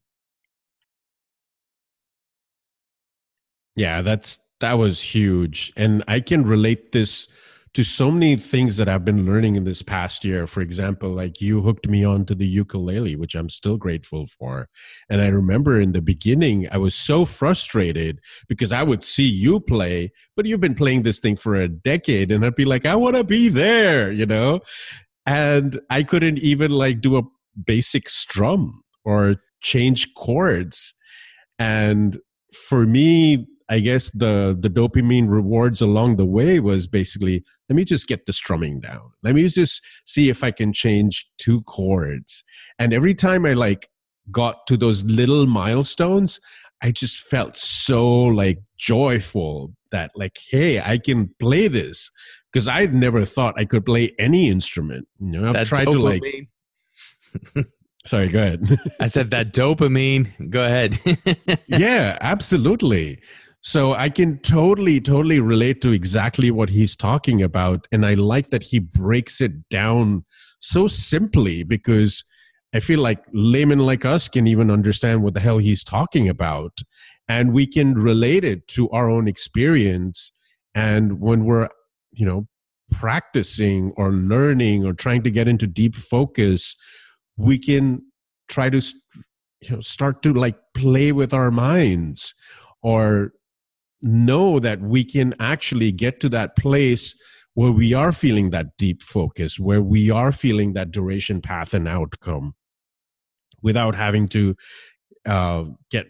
Yeah, 3.76 4.02
that's 4.02 4.38
that 4.60 4.74
was 4.78 5.02
huge. 5.02 5.72
And 5.76 6.04
I 6.06 6.20
can 6.20 6.44
relate 6.44 6.92
this 6.92 7.28
to 7.74 7.82
so 7.82 8.10
many 8.10 8.36
things 8.36 8.76
that 8.76 8.88
I've 8.88 9.04
been 9.04 9.24
learning 9.24 9.56
in 9.56 9.64
this 9.64 9.80
past 9.82 10.24
year. 10.24 10.46
For 10.46 10.60
example, 10.60 11.08
like 11.10 11.40
you 11.40 11.62
hooked 11.62 11.88
me 11.88 12.04
on 12.04 12.26
to 12.26 12.34
the 12.34 12.46
ukulele, 12.46 13.16
which 13.16 13.34
I'm 13.34 13.48
still 13.48 13.78
grateful 13.78 14.26
for. 14.26 14.68
And 15.08 15.22
I 15.22 15.28
remember 15.28 15.80
in 15.80 15.92
the 15.92 16.02
beginning, 16.02 16.68
I 16.70 16.76
was 16.76 16.94
so 16.94 17.24
frustrated 17.24 18.20
because 18.46 18.74
I 18.74 18.82
would 18.82 19.04
see 19.04 19.26
you 19.26 19.58
play, 19.58 20.12
but 20.36 20.44
you've 20.44 20.60
been 20.60 20.74
playing 20.74 21.02
this 21.02 21.18
thing 21.18 21.34
for 21.34 21.54
a 21.54 21.66
decade. 21.66 22.30
And 22.30 22.44
I'd 22.44 22.54
be 22.54 22.66
like, 22.66 22.84
I 22.84 22.94
want 22.94 23.16
to 23.16 23.24
be 23.24 23.48
there, 23.48 24.12
you 24.12 24.26
know? 24.26 24.60
And 25.24 25.80
I 25.88 26.02
couldn't 26.02 26.40
even 26.40 26.72
like 26.72 27.00
do 27.00 27.16
a 27.16 27.22
basic 27.64 28.10
strum 28.10 28.82
or 29.04 29.36
change 29.62 30.12
chords. 30.14 30.92
And 31.58 32.18
for 32.68 32.86
me, 32.86 33.46
I 33.72 33.80
guess 33.80 34.10
the 34.10 34.54
the 34.60 34.68
dopamine 34.68 35.30
rewards 35.30 35.80
along 35.80 36.16
the 36.16 36.26
way 36.26 36.60
was 36.60 36.86
basically 36.86 37.42
let 37.70 37.76
me 37.76 37.84
just 37.86 38.06
get 38.06 38.26
the 38.26 38.32
strumming 38.34 38.80
down. 38.80 39.12
Let 39.22 39.34
me 39.34 39.48
just 39.48 39.82
see 40.04 40.28
if 40.28 40.44
I 40.44 40.50
can 40.50 40.74
change 40.74 41.24
two 41.38 41.62
chords. 41.62 42.44
And 42.78 42.92
every 42.92 43.14
time 43.14 43.46
I 43.46 43.54
like 43.54 43.88
got 44.30 44.66
to 44.66 44.76
those 44.76 45.04
little 45.06 45.46
milestones, 45.46 46.38
I 46.82 46.90
just 46.90 47.18
felt 47.30 47.56
so 47.56 48.06
like 48.24 48.58
joyful 48.76 49.72
that 49.90 50.10
like 50.14 50.36
hey, 50.50 50.78
I 50.78 50.98
can 50.98 51.34
play 51.40 51.66
this 51.66 52.10
because 52.52 52.68
I 52.68 52.84
never 52.86 53.24
thought 53.24 53.54
I 53.56 53.64
could 53.64 53.86
play 53.86 54.10
any 54.18 54.50
instrument. 54.50 55.08
You 55.18 55.40
know, 55.40 55.48
I've 55.48 55.54
that 55.54 55.66
tried 55.66 55.88
dopamine. 55.88 56.20
to 56.20 57.52
like 57.54 57.66
Sorry, 58.04 58.28
go 58.28 58.42
ahead. 58.42 58.68
I 59.00 59.06
said 59.06 59.30
that 59.30 59.54
dopamine. 59.54 60.50
Go 60.50 60.62
ahead. 60.62 60.98
yeah, 61.68 62.18
absolutely 62.20 63.22
So 63.64 63.92
I 63.92 64.08
can 64.08 64.38
totally, 64.40 65.00
totally 65.00 65.38
relate 65.38 65.82
to 65.82 65.92
exactly 65.92 66.50
what 66.50 66.68
he's 66.68 66.96
talking 66.96 67.40
about. 67.42 67.86
And 67.92 68.04
I 68.04 68.14
like 68.14 68.50
that 68.50 68.64
he 68.64 68.80
breaks 68.80 69.40
it 69.40 69.68
down 69.68 70.24
so 70.58 70.88
simply 70.88 71.62
because 71.62 72.24
I 72.74 72.80
feel 72.80 72.98
like 72.98 73.22
laymen 73.32 73.78
like 73.78 74.04
us 74.04 74.28
can 74.28 74.48
even 74.48 74.68
understand 74.68 75.22
what 75.22 75.34
the 75.34 75.40
hell 75.40 75.58
he's 75.58 75.84
talking 75.84 76.28
about. 76.28 76.80
And 77.28 77.52
we 77.52 77.68
can 77.68 77.94
relate 77.94 78.42
it 78.42 78.66
to 78.68 78.90
our 78.90 79.08
own 79.08 79.28
experience. 79.28 80.32
And 80.74 81.20
when 81.20 81.44
we're, 81.44 81.68
you 82.12 82.26
know, 82.26 82.48
practicing 82.90 83.92
or 83.96 84.10
learning 84.10 84.84
or 84.84 84.92
trying 84.92 85.22
to 85.22 85.30
get 85.30 85.46
into 85.46 85.68
deep 85.68 85.94
focus, 85.94 86.76
we 87.36 87.58
can 87.58 88.02
try 88.48 88.70
to 88.70 88.82
you 89.60 89.76
know, 89.76 89.80
start 89.80 90.20
to 90.24 90.32
like 90.32 90.56
play 90.74 91.12
with 91.12 91.32
our 91.32 91.52
minds 91.52 92.34
or 92.82 93.32
know 94.02 94.58
that 94.58 94.80
we 94.80 95.04
can 95.04 95.34
actually 95.38 95.92
get 95.92 96.20
to 96.20 96.28
that 96.30 96.56
place 96.56 97.14
where 97.54 97.72
we 97.72 97.92
are 97.92 98.12
feeling 98.12 98.50
that 98.50 98.76
deep 98.78 99.02
focus, 99.02 99.60
where 99.60 99.82
we 99.82 100.10
are 100.10 100.32
feeling 100.32 100.72
that 100.72 100.90
duration 100.90 101.40
path 101.40 101.74
and 101.74 101.86
outcome 101.86 102.54
without 103.62 103.94
having 103.94 104.26
to 104.28 104.54
uh, 105.26 105.64
get 105.90 106.06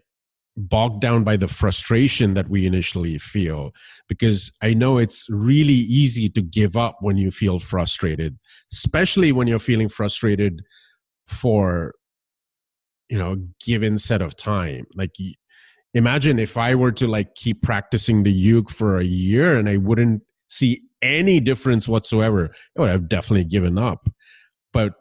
bogged 0.56 1.00
down 1.00 1.24
by 1.24 1.36
the 1.36 1.48
frustration 1.48 2.34
that 2.34 2.48
we 2.48 2.66
initially 2.66 3.18
feel. 3.18 3.72
Because 4.08 4.52
i 4.62 4.74
know 4.74 4.98
it's 4.98 5.26
really 5.30 5.72
easy 5.72 6.28
to 6.28 6.42
give 6.42 6.76
up 6.76 6.98
when 7.00 7.16
you 7.16 7.30
feel 7.30 7.58
frustrated 7.58 8.38
especially 8.70 9.32
when 9.32 9.48
you're 9.48 9.58
feeling 9.58 9.88
frustrated 9.88 10.60
for 11.26 11.94
you 13.12 13.18
know 13.18 13.32
a 13.32 13.36
given 13.62 13.98
set 13.98 14.22
of 14.22 14.36
time. 14.36 14.86
Like 14.94 15.10
imagine 15.94 16.38
if 16.38 16.56
i 16.56 16.74
were 16.74 16.92
to 16.92 17.06
like 17.06 17.34
keep 17.34 17.62
practicing 17.62 18.22
the 18.22 18.32
uke 18.32 18.70
for 18.70 18.98
a 18.98 19.04
year 19.04 19.56
and 19.56 19.68
i 19.68 19.76
wouldn't 19.76 20.22
see 20.48 20.80
any 21.02 21.40
difference 21.40 21.88
whatsoever 21.88 22.50
i 22.76 22.80
would 22.80 22.90
have 22.90 23.08
definitely 23.08 23.44
given 23.44 23.78
up. 23.78 24.08
But 24.72 24.94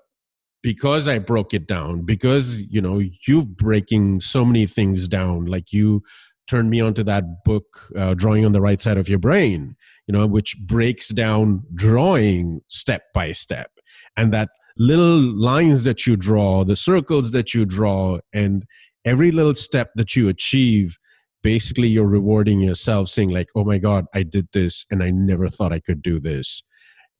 because 0.63 1.07
I 1.07 1.19
broke 1.19 1.53
it 1.53 1.67
down, 1.67 2.01
because 2.01 2.61
you 2.63 2.81
know 2.81 3.01
you 3.27 3.45
breaking 3.45 4.21
so 4.21 4.45
many 4.45 4.65
things 4.65 5.07
down, 5.07 5.45
like 5.45 5.73
you 5.73 6.03
turned 6.47 6.69
me 6.69 6.81
onto 6.81 7.03
that 7.03 7.43
book, 7.45 7.87
uh, 7.95 8.13
drawing 8.13 8.45
on 8.45 8.51
the 8.51 8.61
right 8.61 8.81
side 8.81 8.97
of 8.97 9.07
your 9.07 9.19
brain, 9.19 9.75
you 10.07 10.11
know, 10.11 10.27
which 10.27 10.57
breaks 10.59 11.09
down 11.09 11.63
drawing 11.73 12.61
step 12.67 13.03
by 13.13 13.31
step, 13.31 13.71
and 14.17 14.31
that 14.33 14.49
little 14.77 15.19
lines 15.19 15.83
that 15.83 16.05
you 16.05 16.15
draw, 16.15 16.63
the 16.63 16.75
circles 16.75 17.31
that 17.31 17.53
you 17.53 17.65
draw, 17.65 18.19
and 18.33 18.65
every 19.05 19.31
little 19.31 19.55
step 19.55 19.91
that 19.95 20.15
you 20.15 20.29
achieve 20.29 20.97
basically 21.43 21.87
you're 21.87 22.05
rewarding 22.05 22.59
yourself 22.59 23.07
saying 23.07 23.29
like 23.29 23.47
oh 23.55 23.63
my 23.63 23.77
god 23.77 24.05
i 24.13 24.21
did 24.21 24.47
this 24.53 24.85
and 24.91 25.01
i 25.03 25.09
never 25.09 25.47
thought 25.47 25.73
i 25.73 25.79
could 25.79 26.01
do 26.01 26.19
this 26.19 26.63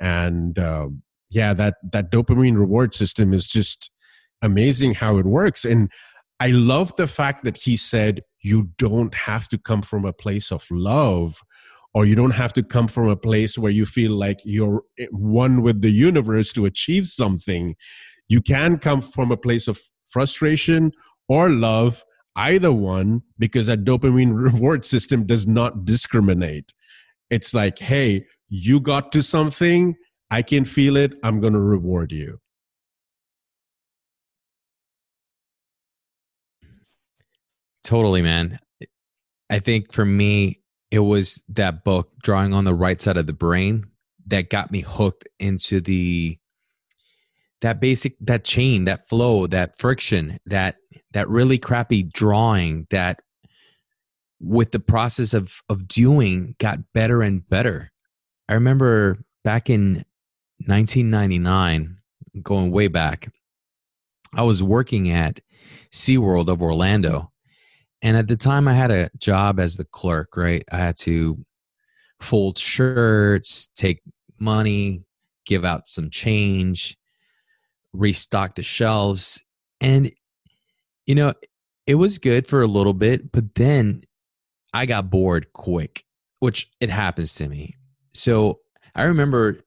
and 0.01 0.57
uh, 0.57 0.87
yeah, 1.31 1.53
that 1.53 1.75
that 1.91 2.11
dopamine 2.11 2.57
reward 2.57 2.93
system 2.93 3.33
is 3.33 3.47
just 3.47 3.89
amazing 4.41 4.95
how 4.95 5.17
it 5.17 5.25
works. 5.25 5.63
And 5.63 5.91
I 6.39 6.47
love 6.47 6.95
the 6.97 7.07
fact 7.07 7.43
that 7.45 7.57
he 7.57 7.77
said 7.77 8.21
you 8.43 8.69
don't 8.77 9.13
have 9.13 9.47
to 9.49 9.57
come 9.57 9.83
from 9.83 10.03
a 10.03 10.13
place 10.13 10.51
of 10.51 10.65
love 10.71 11.41
or 11.93 12.05
you 12.05 12.15
don't 12.15 12.33
have 12.33 12.51
to 12.53 12.63
come 12.63 12.87
from 12.87 13.07
a 13.07 13.15
place 13.15 13.57
where 13.57 13.71
you 13.71 13.85
feel 13.85 14.11
like 14.11 14.39
you're 14.43 14.81
one 15.11 15.61
with 15.61 15.81
the 15.81 15.91
universe 15.91 16.51
to 16.53 16.65
achieve 16.65 17.05
something. 17.05 17.75
You 18.27 18.41
can 18.41 18.79
come 18.79 19.01
from 19.01 19.31
a 19.31 19.37
place 19.37 19.67
of 19.67 19.79
frustration 20.07 20.91
or 21.31 21.49
love, 21.49 22.03
either 22.35 22.73
one, 22.73 23.21
because 23.39 23.67
that 23.67 23.85
dopamine 23.85 24.31
reward 24.53 24.83
system 24.83 25.25
does 25.25 25.47
not 25.47 25.85
discriminate. 25.85 26.73
It's 27.29 27.53
like, 27.53 27.79
hey, 27.79 28.25
you 28.49 28.81
got 28.81 29.13
to 29.13 29.23
something, 29.23 29.95
I 30.29 30.41
can 30.41 30.65
feel 30.65 30.97
it. 30.97 31.15
I'm 31.23 31.39
going 31.39 31.53
to 31.53 31.59
reward 31.61 32.11
you. 32.11 32.39
Totally, 37.85 38.21
man. 38.21 38.59
I 39.49 39.59
think 39.59 39.93
for 39.93 40.03
me, 40.03 40.59
it 40.91 40.99
was 40.99 41.41
that 41.47 41.85
book, 41.85 42.11
Drawing 42.21 42.53
on 42.53 42.65
the 42.65 42.75
Right 42.75 42.99
Side 42.99 43.15
of 43.15 43.25
the 43.25 43.33
Brain, 43.33 43.85
that 44.27 44.49
got 44.49 44.69
me 44.69 44.81
hooked 44.81 45.29
into 45.39 45.79
the 45.79 46.37
that 47.61 47.79
basic 47.79 48.15
that 48.19 48.43
chain 48.43 48.85
that 48.85 49.07
flow 49.07 49.47
that 49.47 49.77
friction 49.77 50.39
that 50.45 50.77
that 51.11 51.29
really 51.29 51.57
crappy 51.57 52.03
drawing 52.03 52.87
that 52.89 53.19
with 54.39 54.71
the 54.71 54.79
process 54.79 55.33
of 55.33 55.61
of 55.69 55.87
doing 55.87 56.55
got 56.59 56.79
better 56.93 57.21
and 57.21 57.47
better 57.49 57.91
i 58.49 58.53
remember 58.53 59.17
back 59.43 59.69
in 59.69 60.03
1999, 60.67 61.97
going 62.43 62.71
way 62.71 62.87
back, 62.87 63.29
I 64.33 64.43
was 64.43 64.61
working 64.61 65.09
at 65.09 65.39
SeaWorld 65.91 66.47
of 66.49 66.61
Orlando. 66.61 67.31
And 68.01 68.15
at 68.15 68.27
the 68.27 68.37
time, 68.37 68.67
I 68.67 68.73
had 68.73 68.91
a 68.91 69.09
job 69.17 69.59
as 69.59 69.77
the 69.77 69.85
clerk, 69.85 70.37
right? 70.37 70.63
I 70.71 70.77
had 70.77 70.95
to 70.97 71.43
fold 72.19 72.57
shirts, 72.57 73.67
take 73.75 74.01
money, 74.39 75.03
give 75.45 75.65
out 75.65 75.87
some 75.87 76.09
change, 76.09 76.95
restock 77.93 78.55
the 78.55 78.63
shelves. 78.63 79.43
And, 79.79 80.11
you 81.05 81.15
know, 81.15 81.33
it 81.87 81.95
was 81.95 82.17
good 82.17 82.47
for 82.47 82.61
a 82.61 82.67
little 82.67 82.93
bit, 82.93 83.31
but 83.31 83.55
then 83.55 84.03
I 84.73 84.85
got 84.85 85.09
bored 85.09 85.53
quick, 85.53 86.03
which 86.39 86.69
it 86.79 86.89
happens 86.89 87.35
to 87.35 87.49
me. 87.49 87.75
So 88.13 88.59
I 88.95 89.03
remember 89.03 89.59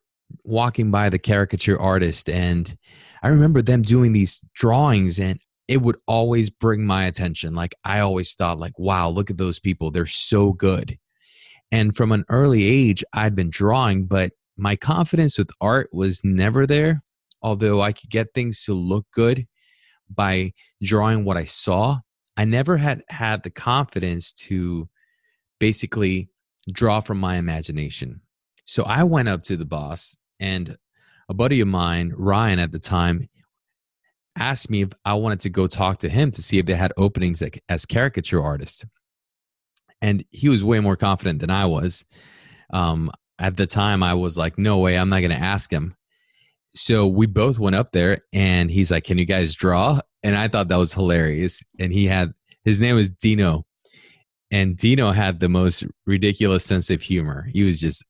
walking 0.44 0.90
by 0.90 1.08
the 1.08 1.18
caricature 1.18 1.80
artist 1.80 2.28
and 2.28 2.76
I 3.22 3.28
remember 3.28 3.62
them 3.62 3.82
doing 3.82 4.12
these 4.12 4.44
drawings 4.54 5.18
and 5.18 5.38
it 5.68 5.80
would 5.80 5.96
always 6.06 6.50
bring 6.50 6.84
my 6.84 7.04
attention. 7.06 7.54
Like 7.54 7.74
I 7.84 8.00
always 8.00 8.34
thought 8.34 8.58
like, 8.58 8.78
wow, 8.78 9.08
look 9.08 9.30
at 9.30 9.38
those 9.38 9.60
people. 9.60 9.90
They're 9.90 10.06
so 10.06 10.52
good. 10.52 10.98
And 11.72 11.96
from 11.96 12.12
an 12.12 12.24
early 12.28 12.64
age, 12.64 13.02
I'd 13.12 13.34
been 13.34 13.50
drawing, 13.50 14.06
but 14.06 14.32
my 14.56 14.76
confidence 14.76 15.38
with 15.38 15.50
art 15.60 15.88
was 15.92 16.20
never 16.22 16.66
there. 16.66 17.02
Although 17.44 17.83
I 17.83 17.92
could 17.92 18.11
get 18.11 18.35
things 18.35 18.64
to 18.64 18.74
look 18.74 19.07
good 19.12 19.46
by 20.12 20.54
drawing 20.83 21.24
what 21.24 21.37
I 21.37 21.44
saw, 21.44 22.00
I 22.37 22.46
never 22.46 22.78
had 22.78 23.02
had 23.09 23.42
the 23.42 23.50
confidence 23.50 24.33
to 24.33 24.88
basically 25.61 26.30
draw 26.72 27.00
from 27.00 27.20
my 27.20 27.37
imagination. 27.37 28.22
So 28.64 28.83
I 28.85 29.04
went 29.04 29.28
up 29.28 29.42
to 29.42 29.57
the 29.57 29.66
boss 29.66 30.16
and 30.40 30.76
a 31.28 31.35
buddy 31.35 31.61
of 31.61 31.68
mine, 31.68 32.12
Ryan 32.16 32.59
at 32.59 32.72
the 32.72 32.78
time, 32.78 33.28
asked 34.37 34.70
me 34.70 34.83
if 34.83 34.90
I 35.04 35.14
wanted 35.14 35.40
to 35.40 35.50
go 35.50 35.66
talk 35.66 35.98
to 35.98 36.09
him 36.09 36.30
to 36.33 36.42
see 36.42 36.59
if 36.59 36.66
they 36.66 36.74
had 36.74 36.92
openings 36.96 37.42
as 37.68 37.87
caricature 37.87 38.42
artist. 38.42 38.87
And 40.00 40.24
he 40.30 40.48
was 40.48 40.64
way 40.64 40.80
more 40.80 40.96
confident 40.96 41.40
than 41.40 41.50
I 41.50 41.66
was. 41.66 42.04
Um, 42.72 43.11
at 43.38 43.57
the 43.57 43.66
time, 43.66 44.02
I 44.02 44.14
was 44.14 44.37
like, 44.37 44.59
no 44.59 44.78
way, 44.78 44.98
I'm 44.98 45.09
not 45.09 45.20
going 45.20 45.30
to 45.30 45.37
ask 45.37 45.70
him. 45.70 45.94
So 46.74 47.06
we 47.06 47.26
both 47.26 47.58
went 47.58 47.76
up 47.76 47.92
there 47.92 48.18
and 48.32 48.70
he's 48.70 48.90
like, 48.90 49.04
can 49.04 49.18
you 49.18 49.24
guys 49.24 49.54
draw? 49.54 50.00
And 50.22 50.37
I 50.37 50.48
thought 50.48 50.68
that 50.68 50.78
was 50.78 50.92
hilarious. 50.92 51.62
And 51.78 51.92
he 51.92 52.06
had, 52.06 52.32
his 52.64 52.80
name 52.80 52.96
was 52.96 53.10
Dino. 53.10 53.64
And 54.50 54.76
Dino 54.76 55.12
had 55.12 55.40
the 55.40 55.48
most 55.48 55.84
ridiculous 56.06 56.64
sense 56.64 56.90
of 56.90 57.00
humor. 57.02 57.48
He 57.52 57.62
was 57.62 57.80
just 57.80 58.04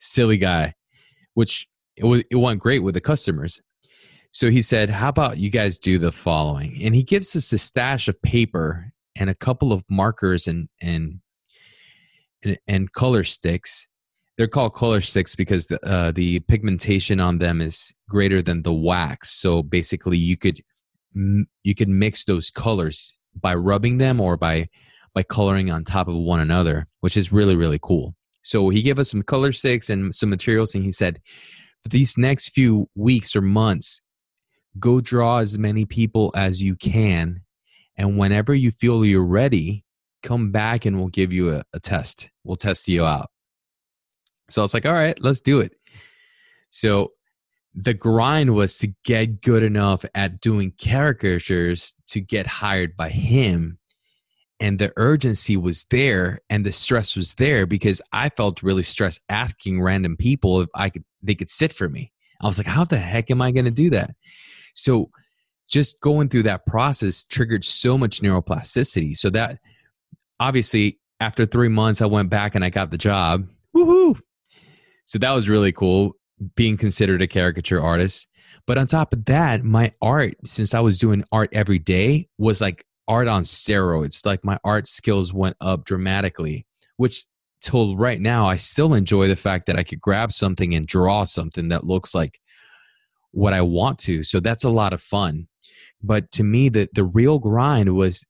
silly 0.00 0.38
guy 0.38 0.74
which 1.36 1.68
it, 1.96 2.04
was, 2.04 2.24
it 2.30 2.36
went 2.36 2.60
great 2.60 2.82
with 2.82 2.94
the 2.94 3.00
customers. 3.00 3.60
So 4.32 4.50
he 4.50 4.62
said, 4.62 4.90
How 4.90 5.10
about 5.10 5.38
you 5.38 5.50
guys 5.50 5.78
do 5.78 5.98
the 5.98 6.10
following? 6.10 6.78
And 6.82 6.94
he 6.94 7.02
gives 7.02 7.36
us 7.36 7.52
a 7.52 7.58
stash 7.58 8.08
of 8.08 8.20
paper 8.22 8.92
and 9.14 9.30
a 9.30 9.34
couple 9.34 9.72
of 9.72 9.84
markers 9.88 10.48
and, 10.48 10.68
and, 10.80 11.20
and, 12.42 12.58
and 12.66 12.92
color 12.92 13.22
sticks. 13.22 13.86
They're 14.36 14.46
called 14.46 14.74
color 14.74 15.00
sticks 15.00 15.34
because 15.34 15.66
the, 15.66 15.78
uh, 15.88 16.12
the 16.12 16.40
pigmentation 16.40 17.20
on 17.20 17.38
them 17.38 17.60
is 17.60 17.94
greater 18.08 18.42
than 18.42 18.62
the 18.62 18.72
wax. 18.72 19.30
So 19.30 19.62
basically, 19.62 20.18
you 20.18 20.36
could 20.36 20.60
you 21.14 21.74
could 21.74 21.88
mix 21.88 22.24
those 22.24 22.50
colors 22.50 23.14
by 23.34 23.54
rubbing 23.54 23.98
them 23.98 24.20
or 24.20 24.36
by 24.36 24.68
by 25.14 25.22
coloring 25.22 25.70
on 25.70 25.82
top 25.82 26.08
of 26.08 26.14
one 26.14 26.40
another, 26.40 26.86
which 27.00 27.16
is 27.16 27.32
really 27.32 27.56
really 27.56 27.78
cool. 27.80 28.14
So 28.42 28.68
he 28.68 28.82
gave 28.82 28.98
us 28.98 29.10
some 29.10 29.22
color 29.22 29.52
sticks 29.52 29.90
and 29.90 30.14
some 30.14 30.30
materials, 30.30 30.74
and 30.74 30.84
he 30.84 30.92
said, 30.92 31.20
for 31.82 31.88
these 31.88 32.18
next 32.18 32.50
few 32.50 32.88
weeks 32.94 33.34
or 33.34 33.40
months, 33.40 34.02
go 34.78 35.00
draw 35.00 35.38
as 35.38 35.58
many 35.58 35.84
people 35.84 36.32
as 36.36 36.62
you 36.62 36.76
can. 36.76 37.40
And 37.96 38.18
whenever 38.18 38.54
you 38.54 38.70
feel 38.70 39.04
you're 39.04 39.24
ready, 39.26 39.84
come 40.22 40.52
back 40.52 40.84
and 40.84 40.98
we'll 40.98 41.08
give 41.08 41.32
you 41.32 41.54
a, 41.54 41.62
a 41.72 41.80
test. 41.80 42.30
We'll 42.44 42.56
test 42.56 42.86
you 42.88 43.04
out. 43.04 43.30
So 44.48 44.62
I 44.62 44.64
was 44.64 44.74
like, 44.74 44.86
all 44.86 44.92
right, 44.92 45.20
let's 45.22 45.40
do 45.40 45.60
it. 45.60 45.74
So 46.70 47.12
the 47.74 47.94
grind 47.94 48.54
was 48.54 48.78
to 48.78 48.88
get 49.04 49.42
good 49.42 49.62
enough 49.62 50.04
at 50.14 50.40
doing 50.40 50.72
caricatures 50.80 51.94
to 52.06 52.20
get 52.20 52.46
hired 52.46 52.96
by 52.96 53.10
him 53.10 53.78
and 54.60 54.78
the 54.78 54.92
urgency 54.96 55.56
was 55.56 55.84
there 55.90 56.40
and 56.48 56.64
the 56.64 56.72
stress 56.72 57.16
was 57.16 57.34
there 57.34 57.66
because 57.66 58.00
I 58.12 58.30
felt 58.30 58.62
really 58.62 58.82
stressed 58.82 59.22
asking 59.28 59.82
random 59.82 60.16
people 60.16 60.62
if 60.62 60.70
I 60.74 60.90
could 60.90 61.04
they 61.22 61.34
could 61.34 61.50
sit 61.50 61.72
for 61.72 61.88
me. 61.88 62.12
I 62.40 62.46
was 62.46 62.58
like, 62.58 62.66
how 62.66 62.84
the 62.84 62.98
heck 62.98 63.30
am 63.30 63.42
I 63.42 63.50
going 63.50 63.64
to 63.64 63.70
do 63.70 63.90
that? 63.90 64.14
So 64.74 65.10
just 65.68 66.00
going 66.00 66.28
through 66.28 66.44
that 66.44 66.66
process 66.66 67.24
triggered 67.24 67.64
so 67.64 67.98
much 67.98 68.20
neuroplasticity. 68.20 69.16
So 69.16 69.30
that 69.30 69.58
obviously 70.38 71.00
after 71.20 71.46
3 71.46 71.68
months 71.68 72.00
I 72.00 72.06
went 72.06 72.30
back 72.30 72.54
and 72.54 72.64
I 72.64 72.70
got 72.70 72.90
the 72.90 72.98
job. 72.98 73.48
Woohoo. 73.74 74.18
So 75.06 75.18
that 75.20 75.32
was 75.32 75.48
really 75.48 75.72
cool 75.72 76.16
being 76.54 76.76
considered 76.76 77.22
a 77.22 77.26
caricature 77.26 77.80
artist. 77.80 78.28
But 78.66 78.78
on 78.78 78.86
top 78.86 79.12
of 79.12 79.24
that, 79.26 79.64
my 79.64 79.92
art, 80.02 80.34
since 80.44 80.74
I 80.74 80.80
was 80.80 80.98
doing 80.98 81.24
art 81.32 81.48
every 81.52 81.78
day, 81.78 82.28
was 82.36 82.60
like 82.60 82.84
art 83.08 83.28
on 83.28 83.44
steroids. 83.44 84.26
Like 84.26 84.44
my 84.44 84.58
art 84.64 84.88
skills 84.88 85.32
went 85.32 85.56
up 85.60 85.84
dramatically, 85.84 86.66
which 86.96 87.24
till 87.60 87.96
right 87.96 88.20
now, 88.20 88.46
I 88.46 88.56
still 88.56 88.92
enjoy 88.92 89.28
the 89.28 89.36
fact 89.36 89.66
that 89.66 89.78
I 89.78 89.84
could 89.84 90.00
grab 90.00 90.32
something 90.32 90.74
and 90.74 90.86
draw 90.86 91.24
something 91.24 91.68
that 91.68 91.84
looks 91.84 92.14
like 92.14 92.40
what 93.30 93.52
I 93.52 93.62
want 93.62 93.98
to. 94.00 94.22
So 94.22 94.40
that's 94.40 94.64
a 94.64 94.70
lot 94.70 94.92
of 94.92 95.00
fun. 95.00 95.46
But 96.02 96.30
to 96.32 96.44
me, 96.44 96.68
the, 96.68 96.88
the 96.92 97.04
real 97.04 97.38
grind 97.38 97.94
was 97.94 98.24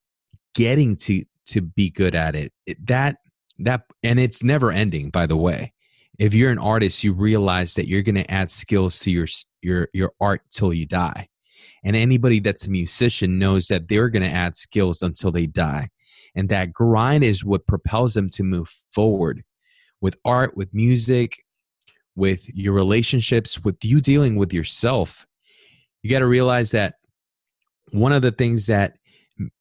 getting 0.54 0.96
to 0.96 1.24
to 1.46 1.60
be 1.60 1.90
good 1.90 2.14
at 2.14 2.34
it. 2.34 2.52
it 2.66 2.84
that 2.86 3.18
that 3.60 3.84
and 4.02 4.18
it's 4.20 4.42
never 4.42 4.70
ending, 4.70 5.10
by 5.10 5.26
the 5.26 5.36
way 5.36 5.72
if 6.18 6.34
you're 6.34 6.50
an 6.50 6.58
artist 6.58 7.04
you 7.04 7.12
realize 7.12 7.74
that 7.74 7.88
you're 7.88 8.02
going 8.02 8.14
to 8.14 8.30
add 8.30 8.50
skills 8.50 8.98
to 9.00 9.10
your 9.10 9.26
your 9.62 9.88
your 9.92 10.12
art 10.20 10.42
till 10.50 10.72
you 10.72 10.86
die. 10.86 11.28
And 11.84 11.94
anybody 11.94 12.40
that's 12.40 12.66
a 12.66 12.70
musician 12.70 13.38
knows 13.38 13.68
that 13.68 13.88
they're 13.88 14.08
going 14.08 14.24
to 14.24 14.28
add 14.28 14.56
skills 14.56 15.02
until 15.02 15.30
they 15.30 15.46
die. 15.46 15.88
And 16.34 16.48
that 16.48 16.72
grind 16.72 17.22
is 17.22 17.44
what 17.44 17.66
propels 17.66 18.14
them 18.14 18.28
to 18.30 18.42
move 18.42 18.68
forward 18.92 19.42
with 20.00 20.16
art 20.24 20.56
with 20.56 20.72
music 20.74 21.38
with 22.16 22.48
your 22.54 22.72
relationships 22.72 23.62
with 23.62 23.76
you 23.84 24.00
dealing 24.00 24.36
with 24.36 24.52
yourself. 24.52 25.26
You 26.02 26.10
got 26.10 26.20
to 26.20 26.26
realize 26.26 26.70
that 26.70 26.94
one 27.92 28.12
of 28.12 28.22
the 28.22 28.32
things 28.32 28.66
that 28.66 28.96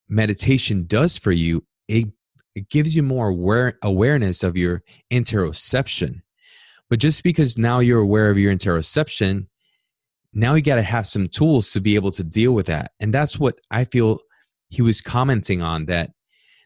meditation 0.08 0.86
does 0.88 1.18
for 1.18 1.32
you 1.32 1.65
it, 1.88 2.08
it 2.56 2.70
gives 2.70 2.96
you 2.96 3.04
more 3.04 3.28
aware, 3.28 3.78
awareness 3.84 4.44
of 4.44 4.58
your 4.58 4.82
interoception 5.12 6.22
but 6.89 7.00
just 7.00 7.24
because 7.24 7.58
now 7.58 7.80
you're 7.80 8.02
aware 8.02 8.30
of 8.30 8.38
your 8.38 8.54
interoception, 8.54 9.48
now 10.34 10.54
you 10.54 10.62
got 10.62 10.76
to 10.76 10.82
have 10.82 11.08
some 11.08 11.28
tools 11.28 11.71
to 11.71 11.82
be 11.82 11.95
able 11.95 12.12
to 12.12 12.24
deal 12.24 12.54
with 12.54 12.67
that. 12.67 12.91
And 13.00 13.13
that's 13.13 13.39
what 13.39 13.60
I 13.71 13.86
feel 13.86 14.19
he 14.69 14.82
was 14.82 15.02
commenting 15.02 15.62
on 15.62 15.86
that 15.86 16.12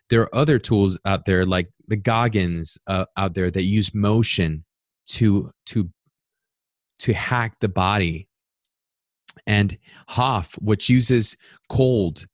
there 0.10 0.22
are 0.22 0.36
other 0.36 0.60
tools 0.60 1.00
out 1.06 1.26
there 1.26 1.46
like 1.46 1.70
the 1.88 1.96
Goggins 1.96 2.78
uh, 2.88 3.06
out 3.16 3.36
there 3.36 3.52
that 3.52 3.64
use 3.64 3.94
motion 3.94 4.66
to 5.08 5.52
to 5.68 5.90
to 7.00 7.14
hack 7.14 7.58
the 7.62 7.70
body 7.70 8.28
and 9.48 9.78
Hof 10.08 10.54
which 10.60 10.90
uses 10.90 11.38
cold 11.70 12.26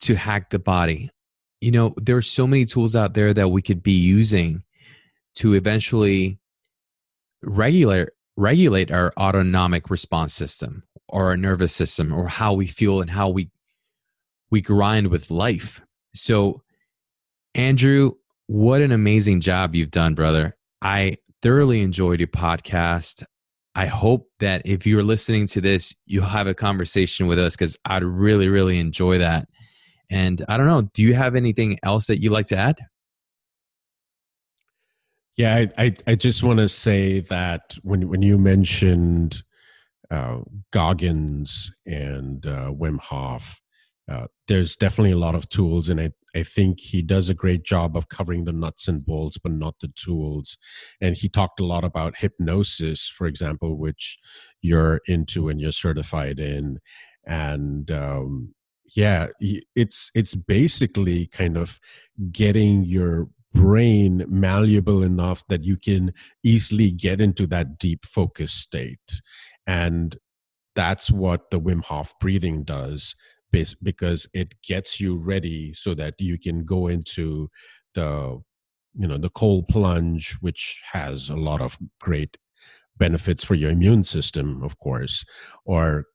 to 0.00 0.14
hack 0.14 0.50
the 0.50 0.58
body. 0.58 1.10
You 1.60 1.72
know, 1.72 1.94
there 1.96 2.16
are 2.16 2.22
so 2.22 2.46
many 2.46 2.66
tools 2.66 2.94
out 2.94 3.14
there 3.14 3.32
that 3.32 3.48
we 3.48 3.62
could 3.62 3.82
be 3.82 3.92
using 3.92 4.62
to 5.36 5.54
eventually 5.54 6.38
regulate 7.46 8.08
regulate 8.36 8.90
our 8.90 9.12
autonomic 9.16 9.90
response 9.90 10.34
system 10.34 10.82
or 11.08 11.26
our 11.26 11.36
nervous 11.36 11.72
system 11.72 12.12
or 12.12 12.26
how 12.26 12.52
we 12.52 12.66
feel 12.66 13.00
and 13.00 13.10
how 13.10 13.28
we 13.28 13.50
we 14.50 14.60
grind 14.60 15.08
with 15.08 15.30
life. 15.30 15.80
So 16.14 16.62
Andrew, 17.54 18.12
what 18.46 18.82
an 18.82 18.92
amazing 18.92 19.40
job 19.40 19.74
you've 19.74 19.90
done, 19.90 20.14
brother. 20.14 20.56
I 20.82 21.18
thoroughly 21.42 21.82
enjoyed 21.82 22.20
your 22.20 22.28
podcast. 22.28 23.24
I 23.74 23.86
hope 23.86 24.28
that 24.40 24.62
if 24.64 24.86
you're 24.86 25.02
listening 25.02 25.46
to 25.48 25.60
this, 25.60 25.94
you'll 26.06 26.24
have 26.24 26.46
a 26.46 26.54
conversation 26.54 27.26
with 27.26 27.38
us 27.38 27.56
because 27.56 27.78
I'd 27.84 28.04
really, 28.04 28.48
really 28.48 28.78
enjoy 28.78 29.18
that. 29.18 29.48
And 30.10 30.44
I 30.48 30.56
don't 30.56 30.66
know, 30.66 30.82
do 30.94 31.02
you 31.02 31.14
have 31.14 31.34
anything 31.34 31.78
else 31.82 32.06
that 32.08 32.18
you'd 32.18 32.32
like 32.32 32.46
to 32.46 32.56
add? 32.56 32.78
Yeah, 35.36 35.54
I, 35.56 35.68
I, 35.86 35.92
I 36.06 36.14
just 36.14 36.42
want 36.42 36.60
to 36.60 36.68
say 36.68 37.20
that 37.20 37.76
when 37.82 38.08
when 38.08 38.22
you 38.22 38.38
mentioned 38.38 39.42
uh, 40.10 40.40
Goggins 40.72 41.72
and 41.86 42.46
uh, 42.46 42.70
Wim 42.70 43.00
Hof, 43.00 43.60
uh, 44.10 44.28
there's 44.46 44.76
definitely 44.76 45.12
a 45.12 45.18
lot 45.18 45.34
of 45.34 45.48
tools, 45.48 45.88
and 45.88 46.00
I, 46.00 46.10
I 46.36 46.44
think 46.44 46.78
he 46.80 47.02
does 47.02 47.28
a 47.30 47.34
great 47.34 47.64
job 47.64 47.96
of 47.96 48.08
covering 48.08 48.44
the 48.44 48.52
nuts 48.52 48.86
and 48.86 49.04
bolts, 49.04 49.38
but 49.38 49.52
not 49.52 49.76
the 49.80 49.92
tools. 49.96 50.56
And 51.00 51.16
he 51.16 51.28
talked 51.28 51.58
a 51.60 51.64
lot 51.66 51.84
about 51.84 52.18
hypnosis, 52.18 53.08
for 53.08 53.26
example, 53.26 53.76
which 53.76 54.18
you're 54.62 55.00
into 55.06 55.48
and 55.48 55.60
you're 55.60 55.72
certified 55.72 56.38
in, 56.38 56.78
and 57.26 57.90
um, 57.90 58.54
yeah, 58.94 59.28
it's 59.74 60.10
it's 60.14 60.34
basically 60.34 61.26
kind 61.26 61.56
of 61.56 61.80
getting 62.30 62.84
your 62.84 63.28
brain 63.54 64.24
malleable 64.28 65.02
enough 65.02 65.46
that 65.48 65.64
you 65.64 65.76
can 65.76 66.12
easily 66.42 66.90
get 66.90 67.20
into 67.20 67.46
that 67.46 67.78
deep 67.78 68.04
focus 68.04 68.52
state. 68.52 69.22
And 69.66 70.16
that's 70.74 71.10
what 71.10 71.50
the 71.50 71.60
Wim 71.60 71.84
Hof 71.84 72.12
breathing 72.20 72.64
does 72.64 73.14
because 73.82 74.28
it 74.34 74.60
gets 74.62 75.00
you 75.00 75.16
ready 75.16 75.72
so 75.74 75.94
that 75.94 76.14
you 76.18 76.36
can 76.36 76.64
go 76.64 76.88
into 76.88 77.48
the 77.94 78.40
you 78.96 79.06
know 79.06 79.16
the 79.16 79.30
cold 79.30 79.68
plunge 79.68 80.36
which 80.40 80.82
has 80.92 81.30
a 81.30 81.36
lot 81.36 81.60
of 81.60 81.78
great 82.00 82.36
benefits 82.96 83.44
for 83.44 83.54
your 83.54 83.70
immune 83.70 84.02
system 84.02 84.60
of 84.64 84.76
course 84.80 85.24
or 85.64 86.06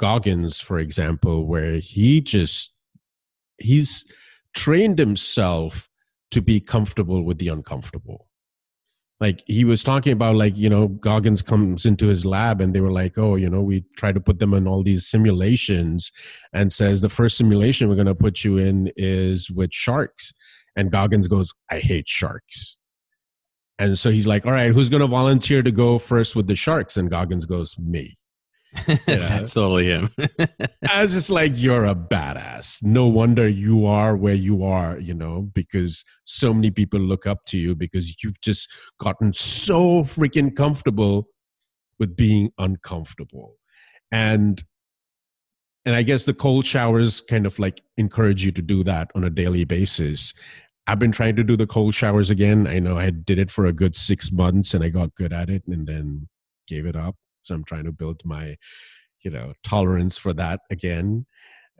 goggins 0.00 0.58
for 0.58 0.78
example 0.80 1.46
where 1.46 1.74
he 1.74 2.20
just 2.20 2.74
he's 3.58 4.04
trained 4.54 4.98
himself 4.98 5.88
to 6.30 6.40
be 6.40 6.60
comfortable 6.60 7.22
with 7.22 7.38
the 7.38 7.48
uncomfortable. 7.48 8.28
Like 9.20 9.42
he 9.46 9.64
was 9.64 9.82
talking 9.82 10.12
about 10.12 10.36
like 10.36 10.56
you 10.56 10.70
know 10.70 10.88
goggins 10.88 11.42
comes 11.42 11.84
into 11.84 12.06
his 12.06 12.24
lab 12.24 12.60
and 12.60 12.72
they 12.72 12.80
were 12.80 12.92
like 12.92 13.18
oh 13.18 13.34
you 13.34 13.50
know 13.50 13.60
we 13.60 13.84
try 13.96 14.12
to 14.12 14.20
put 14.20 14.38
them 14.38 14.54
in 14.54 14.68
all 14.68 14.84
these 14.84 15.06
simulations 15.06 16.12
and 16.52 16.72
says 16.72 17.00
the 17.00 17.08
first 17.08 17.36
simulation 17.36 17.88
we're 17.88 17.96
going 17.96 18.06
to 18.06 18.14
put 18.14 18.44
you 18.44 18.58
in 18.58 18.92
is 18.96 19.50
with 19.50 19.72
sharks. 19.72 20.32
And 20.76 20.92
goggins 20.92 21.26
goes 21.26 21.52
i 21.70 21.80
hate 21.80 22.08
sharks. 22.08 22.76
And 23.80 23.98
so 23.98 24.10
he's 24.10 24.28
like 24.28 24.46
all 24.46 24.52
right 24.52 24.70
who's 24.70 24.88
going 24.88 25.00
to 25.00 25.08
volunteer 25.08 25.62
to 25.62 25.72
go 25.72 25.98
first 25.98 26.36
with 26.36 26.46
the 26.46 26.54
sharks? 26.54 26.96
And 26.96 27.10
goggins 27.10 27.44
goes 27.44 27.76
me 27.76 28.14
That's 29.06 29.54
totally 29.54 29.86
him. 29.86 30.10
I 30.90 31.02
was 31.02 31.14
just 31.14 31.30
like, 31.30 31.52
you're 31.54 31.84
a 31.84 31.94
badass. 31.94 32.82
No 32.82 33.06
wonder 33.06 33.48
you 33.48 33.86
are 33.86 34.16
where 34.16 34.34
you 34.34 34.64
are, 34.64 34.98
you 34.98 35.14
know, 35.14 35.42
because 35.54 36.04
so 36.24 36.52
many 36.52 36.70
people 36.70 37.00
look 37.00 37.26
up 37.26 37.44
to 37.46 37.58
you 37.58 37.74
because 37.74 38.22
you've 38.22 38.40
just 38.40 38.70
gotten 38.98 39.32
so 39.32 40.02
freaking 40.02 40.54
comfortable 40.54 41.28
with 41.98 42.16
being 42.16 42.50
uncomfortable. 42.58 43.56
And 44.10 44.62
and 45.84 45.94
I 45.94 46.02
guess 46.02 46.24
the 46.24 46.34
cold 46.34 46.66
showers 46.66 47.22
kind 47.22 47.46
of 47.46 47.58
like 47.58 47.82
encourage 47.96 48.44
you 48.44 48.52
to 48.52 48.60
do 48.60 48.84
that 48.84 49.10
on 49.14 49.24
a 49.24 49.30
daily 49.30 49.64
basis. 49.64 50.34
I've 50.86 50.98
been 50.98 51.12
trying 51.12 51.36
to 51.36 51.44
do 51.44 51.56
the 51.56 51.66
cold 51.66 51.94
showers 51.94 52.30
again. 52.30 52.66
I 52.66 52.78
know 52.78 52.98
I 52.98 53.10
did 53.10 53.38
it 53.38 53.50
for 53.50 53.64
a 53.64 53.72
good 53.72 53.96
six 53.96 54.30
months 54.30 54.74
and 54.74 54.84
I 54.84 54.90
got 54.90 55.14
good 55.14 55.32
at 55.32 55.48
it 55.48 55.62
and 55.66 55.86
then 55.86 56.28
gave 56.66 56.84
it 56.84 56.96
up 56.96 57.16
so 57.48 57.54
i'm 57.54 57.64
trying 57.64 57.84
to 57.84 57.92
build 57.92 58.22
my 58.24 58.56
you 59.24 59.30
know 59.30 59.52
tolerance 59.64 60.16
for 60.16 60.32
that 60.32 60.60
again. 60.70 61.26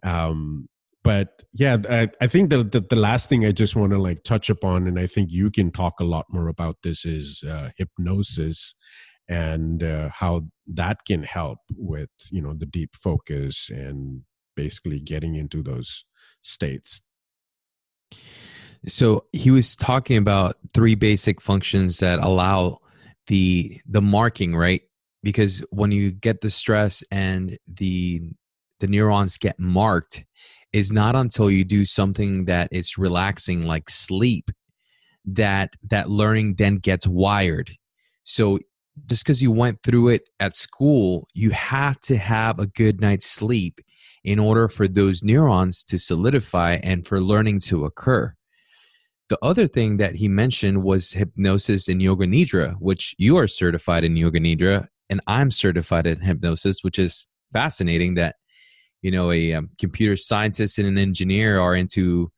Um 0.02 0.68
but 1.04 1.44
yeah 1.54 1.76
i, 1.88 2.08
I 2.20 2.26
think 2.26 2.50
the, 2.50 2.64
the, 2.64 2.80
the 2.80 2.96
last 2.96 3.28
thing 3.28 3.46
i 3.46 3.52
just 3.52 3.76
want 3.76 3.92
to 3.92 3.98
like 3.98 4.24
touch 4.24 4.50
upon 4.50 4.88
and 4.88 4.98
i 4.98 5.06
think 5.06 5.30
you 5.30 5.48
can 5.48 5.70
talk 5.70 6.00
a 6.00 6.04
lot 6.04 6.26
more 6.28 6.48
about 6.48 6.74
this 6.82 7.04
is 7.04 7.44
uh, 7.48 7.70
hypnosis 7.76 8.74
and 9.28 9.82
uh, 9.82 10.08
how 10.08 10.42
that 10.66 10.98
can 11.06 11.22
help 11.22 11.58
with 11.76 12.10
you 12.30 12.42
know 12.42 12.54
the 12.54 12.66
deep 12.66 12.94
focus 12.94 13.70
and 13.70 14.22
basically 14.56 14.98
getting 14.98 15.36
into 15.36 15.62
those 15.62 16.04
states. 16.40 17.02
So 18.86 19.26
he 19.32 19.50
was 19.50 19.76
talking 19.76 20.16
about 20.16 20.56
three 20.74 20.94
basic 20.94 21.40
functions 21.40 21.98
that 21.98 22.18
allow 22.18 22.78
the 23.26 23.80
the 23.86 24.00
marking 24.00 24.56
right 24.56 24.82
because 25.22 25.64
when 25.70 25.92
you 25.92 26.10
get 26.10 26.40
the 26.40 26.50
stress 26.50 27.02
and 27.10 27.58
the 27.66 28.22
the 28.80 28.86
neurons 28.86 29.38
get 29.38 29.58
marked 29.58 30.24
is 30.72 30.92
not 30.92 31.16
until 31.16 31.50
you 31.50 31.64
do 31.64 31.84
something 31.84 32.44
that 32.44 32.68
is 32.70 32.98
relaxing 32.98 33.66
like 33.66 33.88
sleep 33.88 34.50
that 35.24 35.70
that 35.82 36.08
learning 36.08 36.54
then 36.54 36.76
gets 36.76 37.06
wired. 37.06 37.70
So 38.24 38.58
just 39.06 39.24
because 39.24 39.42
you 39.42 39.52
went 39.52 39.82
through 39.82 40.08
it 40.08 40.22
at 40.40 40.56
school 40.56 41.28
you 41.34 41.50
have 41.50 41.98
to 42.00 42.16
have 42.16 42.58
a 42.58 42.66
good 42.66 43.00
night's 43.00 43.26
sleep 43.26 43.80
in 44.24 44.38
order 44.38 44.68
for 44.68 44.88
those 44.88 45.22
neurons 45.22 45.84
to 45.84 45.98
solidify 45.98 46.78
and 46.82 47.06
for 47.06 47.20
learning 47.20 47.60
to 47.60 47.84
occur. 47.84 48.34
The 49.28 49.38
other 49.42 49.68
thing 49.68 49.98
that 49.98 50.16
he 50.16 50.28
mentioned 50.28 50.82
was 50.82 51.12
hypnosis 51.12 51.88
and 51.88 52.00
yoga 52.02 52.26
nidra, 52.26 52.74
which 52.78 53.14
you 53.18 53.36
are 53.36 53.46
certified 53.46 54.02
in 54.02 54.16
yoga 54.16 54.40
nidra, 54.40 54.88
and 55.10 55.20
I'm 55.26 55.50
certified 55.50 56.06
in 56.06 56.20
hypnosis, 56.20 56.80
which 56.82 56.98
is 56.98 57.28
fascinating 57.52 58.14
that 58.14 58.36
you 59.02 59.10
know 59.10 59.30
a 59.30 59.54
um, 59.54 59.70
computer 59.78 60.16
scientist 60.16 60.78
and 60.78 60.88
an 60.88 60.98
engineer 60.98 61.60
are 61.60 61.74
into 61.74 62.30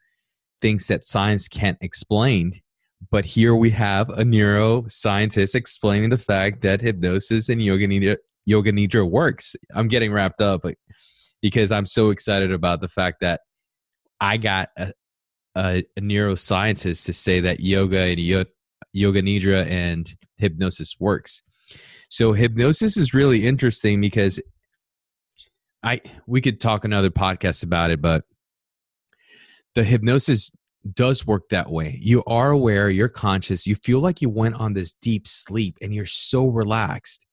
things 0.61 0.89
that 0.89 1.07
science 1.07 1.49
can't 1.49 1.79
explain 1.81 2.61
but 3.11 3.25
here 3.25 3.55
we 3.55 3.71
have 3.71 4.11
a 4.11 4.23
neuroscientist 4.23 5.55
explaining 5.55 6.11
the 6.11 6.19
fact 6.19 6.61
that 6.63 6.81
hypnosis 6.81 7.49
and 7.49 7.63
yoga 7.63 7.87
nidra, 7.87 8.17
yoga 8.45 8.73
nidra 8.73 9.09
works. 9.09 9.57
I'm 9.75 9.89
getting 9.89 10.13
wrapped 10.13 10.41
up 10.41 10.65
because 11.41 11.73
I'm 11.73 11.87
so 11.87 12.11
excited 12.11 12.53
about 12.53 12.81
the 12.81 12.89
fact 12.89 13.19
that 13.23 13.41
I 14.21 14.37
got 14.37 14.69
a, 14.77 14.93
a, 15.57 15.85
a 15.97 16.01
neuroscientist 16.01 17.07
to 17.07 17.13
say 17.13 17.41
that 17.41 17.61
yoga 17.61 18.01
and 18.01 18.21
yoga 18.21 19.23
nidra 19.23 19.67
and 19.67 20.13
hypnosis 20.37 20.97
works. 21.01 21.43
So 22.11 22.33
hypnosis 22.33 22.97
is 22.97 23.15
really 23.15 23.47
interesting 23.47 24.01
because 24.01 24.43
I 25.83 26.01
we 26.27 26.41
could 26.41 26.61
talk 26.61 26.85
another 26.85 27.09
podcast 27.09 27.65
about 27.65 27.93
it, 27.93 28.03
but 28.03 28.25
the 29.77 29.85
hypnosis 29.85 30.51
does 30.93 31.25
work 31.25 31.49
that 31.51 31.71
way. 31.71 31.99
You 32.01 32.25
are 32.27 32.51
aware, 32.51 32.91
you're 32.91 33.09
conscious, 33.09 33.67
you 33.67 33.77
feel 33.77 34.01
like 34.01 34.21
you 34.21 34.29
went 34.29 34.57
on 34.57 34.73
this 34.73 34.93
deep 34.93 35.29
sleep 35.29 35.77
and 35.81 35.95
you're 35.95 36.05
so 36.05 36.49
relaxed 36.49 37.27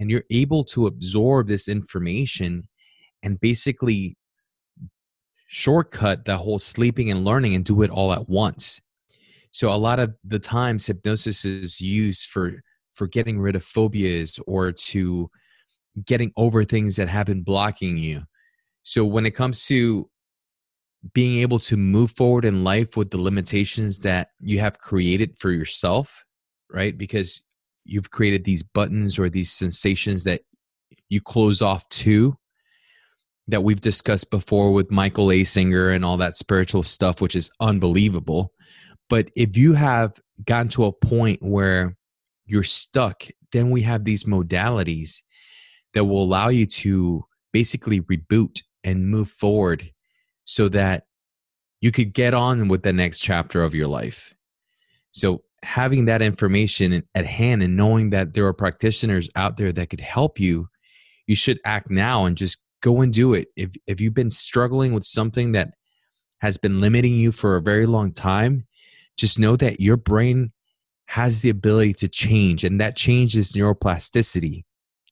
and 0.00 0.10
you're 0.10 0.24
able 0.30 0.64
to 0.64 0.86
absorb 0.86 1.46
this 1.46 1.68
information 1.68 2.64
and 3.22 3.40
basically 3.40 4.16
shortcut 5.46 6.24
the 6.24 6.38
whole 6.38 6.58
sleeping 6.58 7.12
and 7.12 7.24
learning 7.24 7.54
and 7.54 7.64
do 7.64 7.80
it 7.82 7.90
all 7.90 8.12
at 8.12 8.28
once. 8.28 8.80
So 9.52 9.72
a 9.72 9.78
lot 9.78 10.00
of 10.00 10.14
the 10.24 10.40
times 10.40 10.86
hypnosis 10.86 11.44
is 11.44 11.80
used 11.80 12.28
for 12.28 12.62
for 12.96 13.06
getting 13.06 13.38
rid 13.38 13.54
of 13.54 13.62
phobias 13.62 14.40
or 14.46 14.72
to 14.72 15.30
getting 16.04 16.32
over 16.36 16.64
things 16.64 16.96
that 16.96 17.08
have 17.08 17.26
been 17.26 17.42
blocking 17.42 17.96
you. 17.96 18.22
So 18.82 19.04
when 19.04 19.26
it 19.26 19.34
comes 19.34 19.66
to 19.66 20.10
being 21.12 21.40
able 21.40 21.58
to 21.60 21.76
move 21.76 22.10
forward 22.10 22.44
in 22.44 22.64
life 22.64 22.96
with 22.96 23.10
the 23.10 23.20
limitations 23.20 24.00
that 24.00 24.28
you 24.40 24.58
have 24.58 24.78
created 24.78 25.38
for 25.38 25.50
yourself, 25.50 26.24
right? 26.70 26.96
Because 26.96 27.42
you've 27.84 28.10
created 28.10 28.44
these 28.44 28.62
buttons 28.62 29.18
or 29.18 29.28
these 29.28 29.52
sensations 29.52 30.24
that 30.24 30.42
you 31.08 31.20
close 31.20 31.62
off 31.62 31.88
to 31.88 32.36
that 33.48 33.62
we've 33.62 33.80
discussed 33.80 34.30
before 34.30 34.72
with 34.72 34.90
Michael 34.90 35.30
A. 35.30 35.44
Singer 35.44 35.90
and 35.90 36.04
all 36.04 36.16
that 36.16 36.36
spiritual 36.36 36.82
stuff, 36.82 37.20
which 37.20 37.36
is 37.36 37.50
unbelievable. 37.60 38.52
But 39.08 39.30
if 39.36 39.56
you 39.56 39.74
have 39.74 40.18
gotten 40.44 40.68
to 40.70 40.86
a 40.86 40.92
point 40.92 41.40
where 41.42 41.95
you're 42.46 42.62
stuck, 42.62 43.24
then 43.52 43.70
we 43.70 43.82
have 43.82 44.04
these 44.04 44.24
modalities 44.24 45.22
that 45.94 46.04
will 46.04 46.22
allow 46.22 46.48
you 46.48 46.66
to 46.66 47.24
basically 47.52 48.00
reboot 48.00 48.62
and 48.84 49.08
move 49.08 49.28
forward 49.28 49.90
so 50.44 50.68
that 50.68 51.04
you 51.80 51.90
could 51.90 52.12
get 52.12 52.34
on 52.34 52.68
with 52.68 52.82
the 52.82 52.92
next 52.92 53.20
chapter 53.20 53.62
of 53.62 53.74
your 53.74 53.86
life. 53.86 54.34
So, 55.10 55.42
having 55.62 56.04
that 56.04 56.22
information 56.22 57.02
at 57.14 57.26
hand 57.26 57.62
and 57.62 57.76
knowing 57.76 58.10
that 58.10 58.34
there 58.34 58.46
are 58.46 58.52
practitioners 58.52 59.28
out 59.34 59.56
there 59.56 59.72
that 59.72 59.90
could 59.90 60.00
help 60.00 60.38
you, 60.38 60.68
you 61.26 61.34
should 61.34 61.58
act 61.64 61.90
now 61.90 62.24
and 62.24 62.36
just 62.36 62.62
go 62.82 63.00
and 63.00 63.12
do 63.12 63.34
it. 63.34 63.48
If, 63.56 63.74
if 63.86 64.00
you've 64.00 64.14
been 64.14 64.30
struggling 64.30 64.92
with 64.92 65.02
something 65.02 65.52
that 65.52 65.74
has 66.40 66.58
been 66.58 66.80
limiting 66.80 67.14
you 67.14 67.32
for 67.32 67.56
a 67.56 67.62
very 67.62 67.86
long 67.86 68.12
time, 68.12 68.66
just 69.16 69.38
know 69.38 69.56
that 69.56 69.80
your 69.80 69.96
brain 69.96 70.52
has 71.06 71.40
the 71.40 71.50
ability 71.50 71.94
to 71.94 72.08
change, 72.08 72.64
and 72.64 72.80
that 72.80 72.96
change 72.96 73.36
is 73.36 73.52
neuroplasticity. 73.52 74.64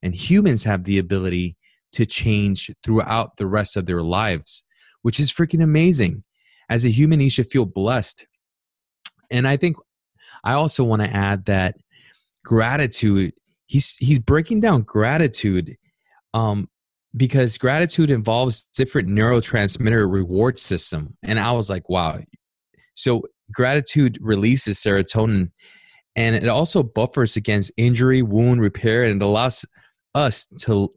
And 0.02 0.14
humans 0.14 0.64
have 0.64 0.84
the 0.84 0.98
ability 0.98 1.56
to 1.92 2.04
change 2.04 2.70
throughout 2.84 3.36
the 3.36 3.46
rest 3.46 3.76
of 3.76 3.86
their 3.86 4.02
lives 4.02 4.64
which 5.04 5.20
is 5.20 5.30
freaking 5.30 5.62
amazing. 5.62 6.24
As 6.70 6.86
a 6.86 6.88
human, 6.88 7.20
you 7.20 7.28
should 7.28 7.46
feel 7.46 7.66
blessed. 7.66 8.26
And 9.30 9.46
I 9.46 9.58
think 9.58 9.76
I 10.42 10.54
also 10.54 10.82
want 10.82 11.02
to 11.02 11.10
add 11.14 11.44
that 11.44 11.76
gratitude, 12.42 13.34
he's 13.66 13.96
he's 13.96 14.18
breaking 14.18 14.60
down 14.60 14.80
gratitude 14.80 15.76
um, 16.32 16.70
because 17.14 17.58
gratitude 17.58 18.10
involves 18.10 18.64
different 18.68 19.08
neurotransmitter 19.08 20.10
reward 20.10 20.58
system. 20.58 21.18
And 21.22 21.38
I 21.38 21.52
was 21.52 21.68
like, 21.68 21.90
wow. 21.90 22.20
So 22.94 23.24
gratitude 23.52 24.16
releases 24.22 24.78
serotonin 24.78 25.50
and 26.16 26.36
it 26.36 26.48
also 26.48 26.82
buffers 26.82 27.36
against 27.36 27.72
injury, 27.76 28.22
wound 28.22 28.60
repair, 28.60 29.04
and 29.04 29.20
it 29.20 29.24
allows 29.24 29.64
us 30.14 30.46
to 30.60 30.88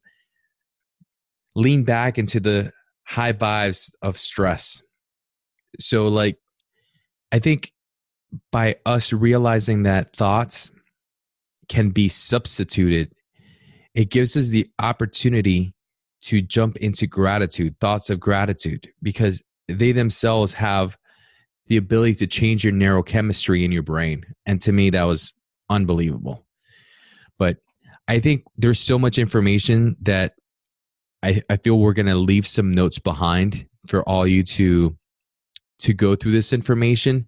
lean 1.55 1.83
back 1.83 2.17
into 2.17 2.39
the 2.39 2.71
high 3.05 3.33
vibes 3.33 3.93
of 4.01 4.17
stress. 4.17 4.81
So, 5.79 6.07
like, 6.07 6.37
I 7.31 7.39
think 7.39 7.71
by 8.51 8.75
us 8.85 9.11
realizing 9.13 9.83
that 9.83 10.15
thoughts 10.15 10.71
can 11.67 11.89
be 11.89 12.09
substituted, 12.09 13.11
it 13.95 14.11
gives 14.11 14.37
us 14.37 14.49
the 14.49 14.65
opportunity 14.79 15.73
to 16.21 16.41
jump 16.41 16.77
into 16.77 17.07
gratitude, 17.07 17.79
thoughts 17.79 18.09
of 18.09 18.19
gratitude, 18.19 18.89
because 19.01 19.43
they 19.67 19.91
themselves 19.91 20.53
have 20.53 20.97
the 21.67 21.77
ability 21.77 22.15
to 22.15 22.27
change 22.27 22.63
your 22.63 22.73
neurochemistry 22.73 23.63
in 23.63 23.71
your 23.71 23.83
brain. 23.83 24.25
And 24.45 24.61
to 24.61 24.71
me, 24.71 24.89
that 24.91 25.03
was 25.03 25.33
unbelievable. 25.69 26.45
But 27.37 27.57
I 28.07 28.19
think 28.19 28.43
there's 28.57 28.79
so 28.79 28.97
much 28.97 29.17
information 29.17 29.95
that 30.01 30.33
I, 31.23 31.41
I 31.49 31.57
feel 31.57 31.79
we're 31.79 31.93
going 31.93 32.07
to 32.07 32.15
leave 32.15 32.47
some 32.47 32.71
notes 32.71 32.99
behind 32.99 33.67
for 33.87 34.07
all 34.07 34.27
you 34.27 34.43
to 34.43 34.97
to 35.79 35.93
go 35.93 36.15
through 36.15 36.31
this 36.31 36.53
information 36.53 37.27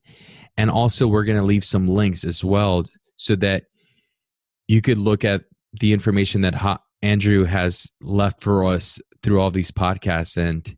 and 0.58 0.72
also 0.72 1.08
we're 1.08 1.24
going 1.24 1.38
to 1.38 1.46
leave 1.46 1.64
some 1.64 1.88
links 1.88 2.24
as 2.24 2.44
well 2.44 2.84
so 3.16 3.36
that 3.36 3.64
you 4.68 4.82
could 4.82 4.98
look 4.98 5.24
at 5.24 5.44
the 5.80 5.94
information 5.94 6.42
that 6.42 6.56
ha- 6.56 6.82
andrew 7.04 7.44
has 7.44 7.92
left 8.02 8.42
for 8.42 8.66
us 8.66 9.00
through 9.22 9.40
all 9.40 9.52
these 9.52 9.70
podcasts 9.70 10.36
and 10.36 10.76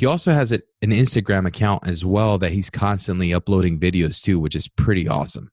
he 0.00 0.06
also 0.06 0.32
has 0.32 0.52
an 0.52 0.62
instagram 0.82 1.46
account 1.46 1.86
as 1.86 2.04
well 2.04 2.38
that 2.38 2.52
he's 2.52 2.70
constantly 2.70 3.32
uploading 3.32 3.78
videos 3.78 4.22
to 4.22 4.38
which 4.40 4.56
is 4.56 4.68
pretty 4.68 5.06
awesome 5.06 5.50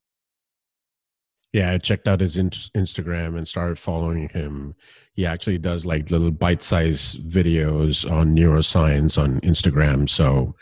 yeah, 1.53 1.71
I 1.71 1.77
checked 1.77 2.07
out 2.07 2.19
his 2.19 2.37
in- 2.37 2.49
Instagram 2.49 3.37
and 3.37 3.47
started 3.47 3.79
following 3.79 4.29
him. 4.29 4.75
He 5.13 5.25
actually 5.25 5.57
does 5.57 5.85
like 5.85 6.11
little 6.11 6.29
bite-sized 6.29 7.31
videos 7.31 8.09
on 8.09 8.35
neuroscience 8.35 9.21
on 9.21 9.39
Instagram. 9.41 10.09
So, 10.09 10.55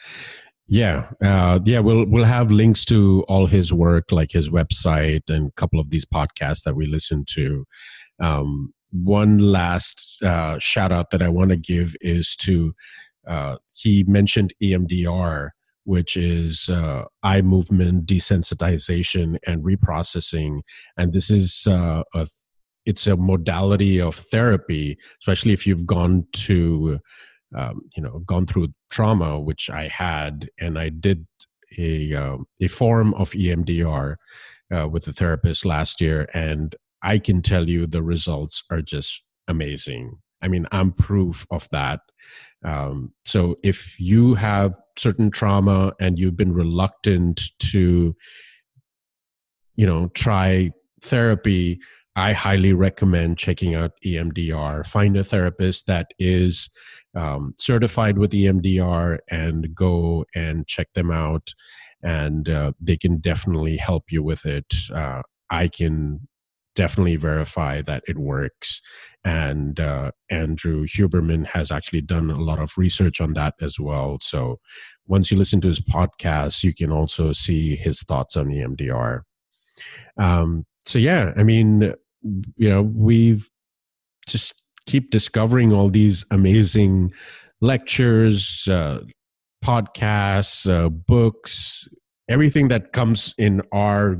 yeah, 0.67 1.09
uh, 1.23 1.59
yeah, 1.65 1.79
we'll 1.79 2.05
we'll 2.05 2.23
have 2.25 2.51
links 2.51 2.85
to 2.85 3.25
all 3.27 3.47
his 3.47 3.73
work, 3.73 4.11
like 4.11 4.31
his 4.31 4.49
website 4.49 5.29
and 5.29 5.49
a 5.49 5.51
couple 5.53 5.79
of 5.79 5.89
these 5.89 6.05
podcasts 6.05 6.63
that 6.63 6.75
we 6.75 6.85
listen 6.85 7.25
to. 7.29 7.65
Um, 8.21 8.73
one 8.91 9.39
last 9.39 10.23
uh, 10.23 10.57
shout 10.59 10.91
out 10.91 11.09
that 11.09 11.21
I 11.21 11.29
want 11.29 11.51
to 11.51 11.57
give 11.57 11.95
is 11.99 12.35
to 12.37 12.73
uh, 13.27 13.57
he 13.73 14.03
mentioned 14.07 14.53
EMDR 14.61 15.49
which 15.85 16.17
is 16.17 16.67
uh, 16.69 17.05
eye 17.23 17.41
movement 17.41 18.07
desensitization 18.07 19.37
and 19.47 19.63
reprocessing. 19.63 20.61
And 20.97 21.13
this 21.13 21.29
is 21.29 21.67
uh, 21.67 22.03
a 22.13 22.27
it's 22.85 23.07
a 23.07 23.17
modality 23.17 23.99
of 23.99 24.15
therapy, 24.15 24.97
especially 25.21 25.53
if 25.53 25.65
you've 25.65 25.85
gone 25.85 26.25
to 26.33 26.99
um, 27.55 27.81
you 27.95 28.03
know 28.03 28.19
gone 28.25 28.45
through 28.45 28.69
trauma, 28.91 29.39
which 29.39 29.69
I 29.69 29.87
had, 29.87 30.49
and 30.59 30.77
I 30.77 30.89
did 30.89 31.25
a 31.77 32.13
uh, 32.13 32.37
a 32.61 32.67
form 32.67 33.13
of 33.13 33.31
EMDR 33.31 34.15
uh, 34.75 34.89
with 34.89 35.07
a 35.07 35.13
therapist 35.13 35.65
last 35.65 36.01
year, 36.01 36.27
and 36.33 36.75
I 37.01 37.19
can 37.19 37.41
tell 37.41 37.69
you 37.69 37.85
the 37.85 38.03
results 38.03 38.63
are 38.71 38.81
just 38.81 39.23
amazing. 39.47 40.19
I 40.45 40.47
mean, 40.47 40.67
I'm 40.71 40.91
proof 40.91 41.47
of 41.49 41.67
that. 41.71 42.01
Um, 42.63 43.13
so 43.25 43.55
if 43.63 43.99
you 43.99 44.35
have 44.35 44.77
certain 44.95 45.31
trauma 45.31 45.93
and 45.99 46.19
you've 46.19 46.37
been 46.37 46.53
reluctant 46.53 47.41
to, 47.71 48.15
you 49.75 49.85
know, 49.87 50.09
try 50.09 50.69
therapy, 51.01 51.79
I 52.15 52.33
highly 52.33 52.73
recommend 52.73 53.39
checking 53.39 53.73
out 53.73 53.91
EMDR. 54.05 54.85
Find 54.85 55.17
a 55.17 55.23
therapist 55.23 55.87
that 55.87 56.11
is 56.19 56.69
um, 57.15 57.55
certified 57.57 58.19
with 58.19 58.31
EMDR 58.31 59.17
and 59.29 59.73
go 59.73 60.25
and 60.35 60.67
check 60.67 60.93
them 60.93 61.09
out, 61.09 61.53
and 62.03 62.47
uh, 62.47 62.71
they 62.79 62.97
can 62.97 63.17
definitely 63.17 63.77
help 63.77 64.11
you 64.11 64.21
with 64.23 64.45
it. 64.45 64.75
Uh, 64.93 65.23
I 65.49 65.67
can 65.67 66.27
definitely 66.75 67.15
verify 67.15 67.81
that 67.81 68.03
it 68.07 68.17
works. 68.17 68.81
And 69.23 69.79
uh, 69.79 70.11
Andrew 70.29 70.85
Huberman 70.85 71.47
has 71.47 71.71
actually 71.71 72.01
done 72.01 72.29
a 72.29 72.39
lot 72.39 72.59
of 72.59 72.77
research 72.77 73.19
on 73.21 73.33
that 73.33 73.55
as 73.61 73.79
well. 73.79 74.17
So 74.21 74.59
once 75.07 75.31
you 75.31 75.37
listen 75.37 75.61
to 75.61 75.67
his 75.67 75.81
podcast, 75.81 76.63
you 76.63 76.73
can 76.73 76.91
also 76.91 77.31
see 77.31 77.75
his 77.75 78.03
thoughts 78.03 78.37
on 78.37 78.47
EMDR. 78.47 79.21
Um, 80.17 80.65
so 80.85 80.99
yeah, 80.99 81.33
I 81.35 81.43
mean, 81.43 81.93
you 82.57 82.69
know, 82.69 82.81
we've 82.81 83.49
just 84.27 84.63
keep 84.85 85.11
discovering 85.11 85.73
all 85.73 85.89
these 85.89 86.25
amazing 86.31 87.11
lectures, 87.61 88.67
uh, 88.69 89.01
podcasts, 89.63 90.69
uh, 90.69 90.89
books, 90.89 91.87
everything 92.29 92.67
that 92.67 92.91
comes 92.93 93.33
in 93.37 93.61
our 93.71 94.17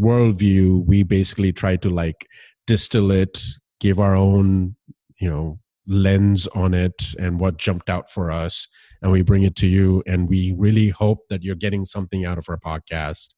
worldview. 0.00 0.84
We 0.86 1.02
basically 1.02 1.52
try 1.52 1.76
to 1.76 1.90
like 1.90 2.26
distill 2.66 3.10
it, 3.10 3.40
give 3.80 4.00
our 4.00 4.14
own, 4.14 4.76
you 5.20 5.28
know, 5.28 5.58
lens 5.86 6.46
on 6.48 6.74
it 6.74 7.14
and 7.18 7.40
what 7.40 7.58
jumped 7.58 7.90
out 7.90 8.08
for 8.08 8.30
us 8.30 8.68
and 9.02 9.10
we 9.10 9.20
bring 9.20 9.42
it 9.42 9.56
to 9.56 9.66
you 9.66 10.00
and 10.06 10.28
we 10.28 10.54
really 10.56 10.90
hope 10.90 11.18
that 11.28 11.42
you're 11.42 11.56
getting 11.56 11.84
something 11.84 12.24
out 12.24 12.38
of 12.38 12.46
our 12.48 12.56
podcast 12.56 13.34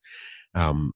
um, 0.54 0.92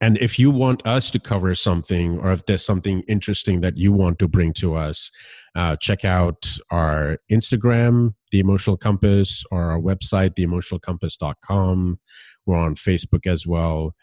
and 0.00 0.16
if 0.18 0.38
you 0.38 0.50
want 0.50 0.86
us 0.86 1.10
to 1.10 1.18
cover 1.18 1.54
something, 1.54 2.18
or 2.18 2.30
if 2.30 2.46
there's 2.46 2.64
something 2.64 3.02
interesting 3.08 3.62
that 3.62 3.76
you 3.76 3.92
want 3.92 4.20
to 4.20 4.28
bring 4.28 4.52
to 4.54 4.74
us, 4.74 5.10
uh, 5.56 5.76
check 5.76 6.04
out 6.04 6.46
our 6.70 7.18
Instagram, 7.30 8.14
The 8.30 8.38
Emotional 8.38 8.76
Compass, 8.76 9.44
or 9.50 9.64
our 9.64 9.80
website, 9.80 10.34
theemotionalcompass.com. 10.38 11.98
We're 12.46 12.56
on 12.56 12.74
Facebook 12.74 13.26
as 13.26 13.44
well. 13.44 13.94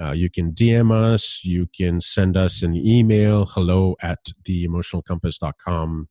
Uh, 0.00 0.12
you 0.12 0.28
can 0.30 0.52
DM 0.52 0.90
us. 0.92 1.40
You 1.44 1.68
can 1.76 2.00
send 2.00 2.36
us 2.36 2.62
an 2.62 2.74
email, 2.74 3.46
hello 3.46 3.96
at 4.02 4.18
theemotionalcompass.com. 4.48 6.08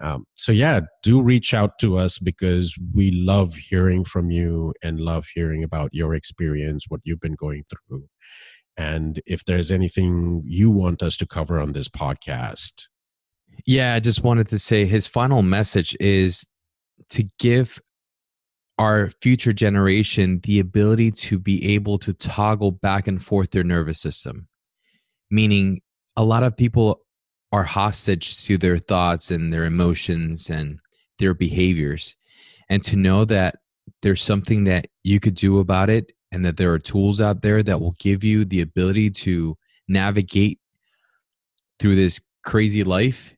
Um, 0.00 0.24
so, 0.36 0.52
yeah, 0.52 0.80
do 1.02 1.20
reach 1.20 1.52
out 1.52 1.72
to 1.80 1.96
us 1.96 2.20
because 2.20 2.78
we 2.94 3.10
love 3.10 3.54
hearing 3.54 4.04
from 4.04 4.30
you 4.30 4.72
and 4.80 5.00
love 5.00 5.26
hearing 5.34 5.64
about 5.64 5.90
your 5.92 6.14
experience, 6.14 6.84
what 6.88 7.00
you've 7.02 7.18
been 7.18 7.34
going 7.34 7.64
through 7.64 8.04
and 8.78 9.20
if 9.26 9.44
there's 9.44 9.72
anything 9.72 10.42
you 10.46 10.70
want 10.70 11.02
us 11.02 11.16
to 11.16 11.26
cover 11.26 11.58
on 11.58 11.72
this 11.72 11.88
podcast. 11.88 12.86
Yeah, 13.66 13.94
I 13.94 14.00
just 14.00 14.22
wanted 14.22 14.46
to 14.48 14.58
say 14.58 14.86
his 14.86 15.08
final 15.08 15.42
message 15.42 15.96
is 15.98 16.46
to 17.10 17.24
give 17.40 17.80
our 18.78 19.08
future 19.20 19.52
generation 19.52 20.40
the 20.44 20.60
ability 20.60 21.10
to 21.10 21.38
be 21.38 21.74
able 21.74 21.98
to 21.98 22.14
toggle 22.14 22.70
back 22.70 23.08
and 23.08 23.22
forth 23.22 23.50
their 23.50 23.64
nervous 23.64 24.00
system. 24.00 24.46
Meaning, 25.30 25.80
a 26.16 26.24
lot 26.24 26.42
of 26.42 26.56
people 26.56 27.00
are 27.52 27.64
hostage 27.64 28.44
to 28.44 28.56
their 28.56 28.78
thoughts 28.78 29.30
and 29.30 29.52
their 29.52 29.64
emotions 29.64 30.48
and 30.48 30.78
their 31.18 31.34
behaviors. 31.34 32.16
And 32.68 32.82
to 32.84 32.96
know 32.96 33.24
that 33.24 33.56
there's 34.02 34.22
something 34.22 34.64
that 34.64 34.86
you 35.02 35.18
could 35.18 35.34
do 35.34 35.58
about 35.58 35.90
it 35.90 36.12
and 36.30 36.44
that 36.44 36.56
there 36.56 36.72
are 36.72 36.78
tools 36.78 37.20
out 37.20 37.42
there 37.42 37.62
that 37.62 37.80
will 37.80 37.94
give 37.98 38.22
you 38.22 38.44
the 38.44 38.60
ability 38.60 39.10
to 39.10 39.56
navigate 39.88 40.60
through 41.78 41.94
this 41.94 42.20
crazy 42.44 42.84
life, 42.84 43.34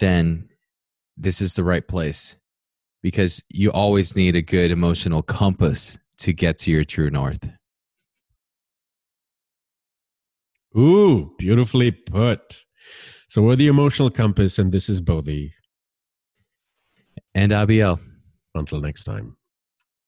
then 0.00 0.48
this 1.16 1.40
is 1.40 1.54
the 1.54 1.64
right 1.64 1.86
place 1.86 2.36
because 3.04 3.42
you 3.50 3.70
always 3.70 4.16
need 4.16 4.34
a 4.34 4.40
good 4.40 4.70
emotional 4.70 5.20
compass 5.22 5.98
to 6.16 6.32
get 6.32 6.56
to 6.56 6.70
your 6.70 6.84
true 6.84 7.10
north. 7.10 7.50
Ooh, 10.74 11.34
beautifully 11.36 11.90
put. 11.90 12.64
So 13.28 13.42
we're 13.42 13.56
the 13.56 13.66
emotional 13.66 14.08
compass, 14.08 14.58
and 14.58 14.72
this 14.72 14.88
is 14.88 15.02
Bodhi. 15.02 15.52
And 17.34 17.52
Abiel. 17.52 18.00
Until 18.54 18.80
next 18.80 19.04
time. 19.04 19.36